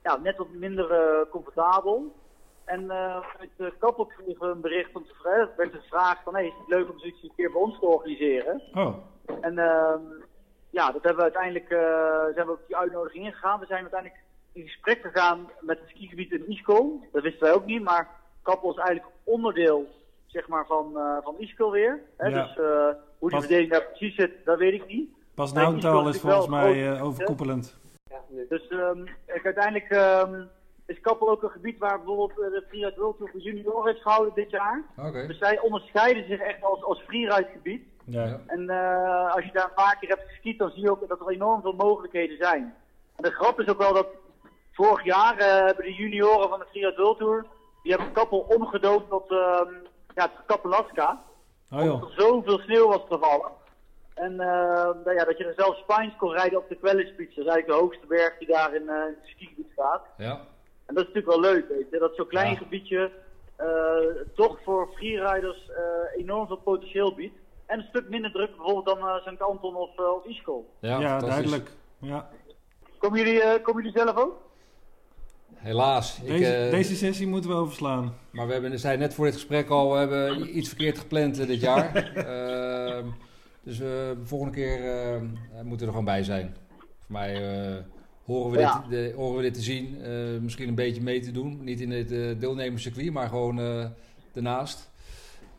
ja, 0.03 0.17
net 0.17 0.38
wat 0.38 0.49
minder 0.51 0.91
eh, 0.91 1.29
comfortabel. 1.31 2.13
En 2.65 2.91
eh 2.91 3.15
uit 3.39 3.49
de 3.58 3.73
Kappel 3.79 4.05
kregen 4.05 4.39
we 4.47 4.53
een 4.53 4.62
bericht 4.62 4.95
om 4.95 5.05
te 5.05 5.13
vragen, 5.13 5.49
werd 5.58 5.73
er 5.73 5.79
gevraagd 5.79 6.23
van, 6.23 6.34
hey, 6.34 6.45
is 6.45 6.53
het 6.58 6.67
leuk 6.67 6.89
om 6.89 6.99
zoiets 6.99 7.23
een 7.23 7.31
keer 7.36 7.51
bij 7.51 7.62
ons 7.62 7.79
te 7.79 7.86
organiseren? 7.86 8.62
Oh, 8.73 8.95
En 9.41 9.58
ehm, 9.60 10.01
ja, 10.75 10.91
dat 10.91 11.03
hebben 11.03 11.15
we 11.15 11.31
uiteindelijk, 11.31 11.69
eh, 11.69 12.33
zijn 12.33 12.45
we 12.45 12.51
op 12.51 12.67
die 12.67 12.75
uitnodiging 12.77 13.25
ingegaan. 13.25 13.59
We 13.59 13.65
zijn 13.65 13.81
uiteindelijk 13.81 14.21
in 14.51 14.63
gesprek 14.63 15.01
gegaan 15.01 15.49
met 15.61 15.79
het 15.79 15.89
skigebied 15.89 16.31
in 16.31 16.49
Ischol. 16.49 17.07
Dat 17.11 17.23
wisten 17.23 17.43
wij 17.43 17.53
ook 17.53 17.65
niet, 17.65 17.83
maar 17.83 18.09
Kappel 18.41 18.71
is 18.71 18.77
eigenlijk 18.77 19.07
onderdeel 19.23 19.88
zeg 20.25 20.47
maar, 20.47 20.65
van, 20.65 20.97
eh 20.97 21.17
van 21.23 21.71
weer. 21.71 22.01
Hè? 22.17 22.27
Ja. 22.27 22.43
Dus 22.43 22.57
eh, 22.57 22.65
hoe 23.19 23.29
die 23.29 23.29
Pas- 23.29 23.39
verdeling 23.39 23.71
daar 23.71 23.85
precies 23.85 24.15
zit, 24.15 24.31
dat 24.45 24.57
weet 24.57 24.73
ik 24.73 24.88
niet. 24.88 25.09
pas 25.33 25.51
Ischol 25.51 26.07
is 26.07 26.15
is 26.15 26.21
volgens 26.21 26.47
mij 26.47 26.71
eh, 26.71 26.95
hè? 26.95 27.03
overkoepelend. 27.03 27.77
Dus 28.49 28.67
ehm, 28.67 29.03
kijk, 29.25 29.45
uiteindelijk 29.45 29.89
ehm, 29.89 30.43
is 30.85 30.99
Kappel 30.99 31.29
ook 31.29 31.43
een 31.43 31.49
gebied 31.49 31.77
waar 31.77 31.97
bijvoorbeeld 31.97 32.31
eh, 32.31 32.38
de 32.38 32.63
Freeride 32.67 32.99
World 33.01 33.17
Tour 33.17 33.31
voor 33.31 33.41
junioren 33.41 33.88
heeft 33.91 34.01
gehouden 34.01 34.33
dit 34.33 34.49
jaar. 34.49 34.83
Dus 35.27 35.38
zij 35.38 35.59
onderscheiden 35.59 36.27
zich 36.27 36.39
echt 36.39 36.63
als, 36.63 36.83
als 36.83 37.01
freeride 37.01 37.49
gebied. 37.53 37.83
Ja. 38.05 38.39
En 38.47 38.69
eh, 38.69 39.33
als 39.35 39.45
je 39.45 39.51
daar 39.53 39.65
een 39.65 39.73
paar 39.83 39.97
keer 39.99 40.09
hebt 40.09 40.27
geskiet, 40.29 40.57
dan 40.59 40.69
zie 40.71 40.81
je 40.81 40.91
ook 40.91 41.07
dat 41.07 41.19
er 41.19 41.29
enorm 41.29 41.61
veel 41.61 41.73
mogelijkheden 41.73 42.37
zijn. 42.37 42.75
En 43.15 43.23
de 43.23 43.31
grap 43.31 43.59
is 43.59 43.67
ook 43.67 43.77
wel 43.77 43.93
dat 43.93 44.07
vorig 44.71 45.03
jaar 45.03 45.37
eh, 45.37 45.65
hebben 45.65 45.85
de 45.85 45.93
junioren 45.93 46.49
van 46.49 46.59
de 46.59 46.65
Freeride 46.69 47.01
World 47.01 47.17
Tour, 47.17 47.45
die 47.83 47.91
hebben 47.93 48.11
Kappel 48.11 48.39
omgedoopt 48.39 49.09
tot 49.09 49.31
ehm 49.31 49.73
ja, 50.15 50.31
Kappelaska. 50.45 51.23
Oh 51.71 51.79
Omdat 51.79 52.01
er 52.01 52.13
zoveel 52.17 52.59
sneeuw 52.59 52.87
was 52.87 53.01
gevallen. 53.09 53.51
En 54.13 54.31
eh, 54.39 54.83
nou 55.03 55.13
ja, 55.13 55.23
dat 55.23 55.37
je 55.37 55.45
er 55.45 55.53
zelfs 55.57 55.79
spines 55.79 56.15
kon 56.17 56.31
rijden 56.31 56.59
op 56.59 56.69
de 56.69 56.75
Quellispits. 56.75 57.35
Dat 57.35 57.45
is 57.45 57.51
eigenlijk 57.51 57.67
de 57.67 57.73
hoogste 57.85 58.07
berg 58.07 58.37
die 58.37 58.47
daar 58.47 58.75
in, 58.75 58.89
eh, 58.89 58.95
in 58.95 59.15
het 59.21 59.29
skigebied 59.29 59.69
staat. 59.71 60.01
Ja. 60.17 60.31
En 60.85 60.95
dat 60.95 61.07
is 61.07 61.13
natuurlijk 61.13 61.41
wel 61.41 61.51
leuk, 61.53 61.67
weet 61.69 61.89
je. 61.91 61.99
Dat 61.99 62.15
zo'n 62.15 62.27
klein 62.27 62.51
Ja. 62.51 62.57
gebiedje 62.57 63.11
eh, 63.55 63.67
toch 64.35 64.57
voor 64.63 64.89
freeriders 64.95 65.69
eh 65.69 66.19
enorm 66.21 66.47
veel 66.47 66.57
potentieel 66.57 67.15
biedt. 67.15 67.37
En 67.65 67.80
een 67.80 67.86
stuk 67.89 68.10
minder 68.10 68.32
druk 68.32 68.56
bijvoorbeeld 68.56 68.86
dan 68.86 68.97
eh 68.97 69.15
St. 69.15 69.41
Anton 69.41 69.75
of, 69.75 69.97
eh, 69.97 70.06
of 70.06 70.25
Ischol. 70.25 70.69
Ja, 70.80 71.19
duidelijk. 71.19 71.71
Ja. 71.99 72.30
Komen 72.97 73.19
jullie, 73.19 73.41
eh, 73.41 73.63
komen 73.63 73.84
jullie 73.84 73.97
zelf 73.99 74.15
ook? 74.15 74.41
Helaas. 75.54 76.19
Ik, 76.19 76.28
Deze, 76.28 76.54
eh, 76.56 76.71
deze 76.71 76.95
sessie 76.95 77.28
moeten 77.28 77.49
we 77.49 77.56
overslaan. 77.56 78.13
Maar 78.32 78.47
we 78.47 78.54
hebben, 78.54 78.80
zeiden 78.80 79.01
net 79.01 79.13
voor 79.13 79.25
dit 79.25 79.34
gesprek 79.34 79.69
al, 79.69 79.91
we 79.91 79.97
hebben 79.97 80.58
iets 80.58 80.67
verkeerd 80.67 80.97
gepland 80.97 81.47
dit 81.47 81.62
jaar. 81.62 81.95
Ehm, 82.15 83.08
Dus 83.63 83.78
de 83.78 84.17
volgende 84.23 84.54
keer 84.54 84.80
moeten 85.63 85.78
we 85.78 85.84
er 85.84 85.89
gewoon 85.89 86.06
bij 86.06 86.23
zijn. 86.23 86.56
Voor 86.78 87.12
mij 87.12 87.34
horen, 88.25 88.51
we 88.51 88.58
dit, 88.58 88.89
de, 88.89 89.13
horen 89.15 89.36
we 89.36 89.41
dit 89.41 89.54
te 89.54 89.62
zien. 89.62 89.97
misschien 90.43 90.67
een 90.67 90.75
beetje 90.75 91.01
mee 91.01 91.19
te 91.19 91.32
doen. 91.32 91.63
Niet 91.63 91.82
in 91.82 91.91
het 91.91 92.39
deelnemerscircuit, 92.39 93.12
maar 93.12 93.28
gewoon 93.30 93.60
ernaast. 94.34 94.91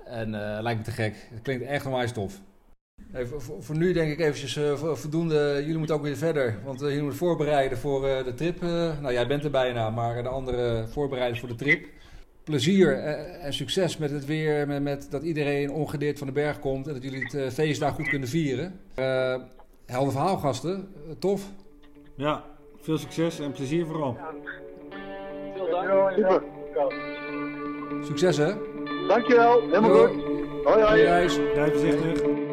En 0.06 0.30
lijkt 0.62 0.78
me 0.78 0.84
te 0.84 0.90
gek. 0.90 1.28
Het 1.30 1.42
klinkt 1.42 1.64
echt 1.64 1.86
onwijs 1.86 2.12
tof. 2.12 2.40
Even, 3.14 3.40
voor, 3.40 3.76
nu 3.76 3.92
denk 3.92 4.12
ik 4.12 4.20
eventjes 4.20 4.56
uh, 4.56 4.74
voldoende. 4.74 5.56
Jullie 5.60 5.78
moeten 5.78 5.96
ook 5.96 6.02
weer 6.02 6.16
verder. 6.16 6.58
Want 6.64 6.80
uh, 6.80 6.86
jullie 6.86 7.02
moeten 7.02 7.18
voorbereiden 7.18 7.78
voor 7.78 8.08
uh, 8.08 8.24
de 8.24 8.34
trip. 8.34 8.60
nou, 8.60 9.12
jij 9.12 9.26
bent 9.26 9.44
er 9.44 9.50
bijna, 9.50 9.90
maar 9.90 10.22
de 10.22 10.28
andere 10.28 10.86
voorbereiden 10.88 11.38
voor 11.38 11.48
de 11.48 11.54
trip. 11.54 11.86
Plezier 12.44 12.98
en 13.40 13.52
succes 13.52 13.96
met 13.96 14.10
het 14.10 14.24
weer. 14.24 14.66
Met, 14.66 14.82
met, 14.82 15.06
dat 15.10 15.22
iedereen 15.22 15.70
ongedeerd 15.70 16.18
van 16.18 16.26
de 16.26 16.32
berg 16.32 16.58
komt. 16.58 16.86
En 16.86 16.92
dat 16.92 17.02
jullie 17.02 17.26
het 17.28 17.54
feest 17.54 17.80
daar 17.80 17.92
goed 17.92 18.08
kunnen 18.08 18.28
vieren. 18.28 18.80
helder 19.86 20.12
verhaal, 20.12 20.36
gasten. 20.36 20.88
tof. 21.18 21.50
Ja, 22.16 22.44
veel 22.80 22.98
succes 22.98 23.40
en 23.40 23.52
plezier 23.52 23.86
vooral. 23.86 24.16
Veel 25.56 25.70
dank. 25.70 26.12
Super. 26.14 26.42
Succes 28.02 28.36
hè. 28.36 28.75
Dankjewel. 29.08 29.60
Helemaal 29.70 29.90
goed. 29.90 30.24
Hoi 30.64 30.82
hoi. 30.82 31.02
Blijf 31.52 31.72
voorzichtig. 31.72 32.45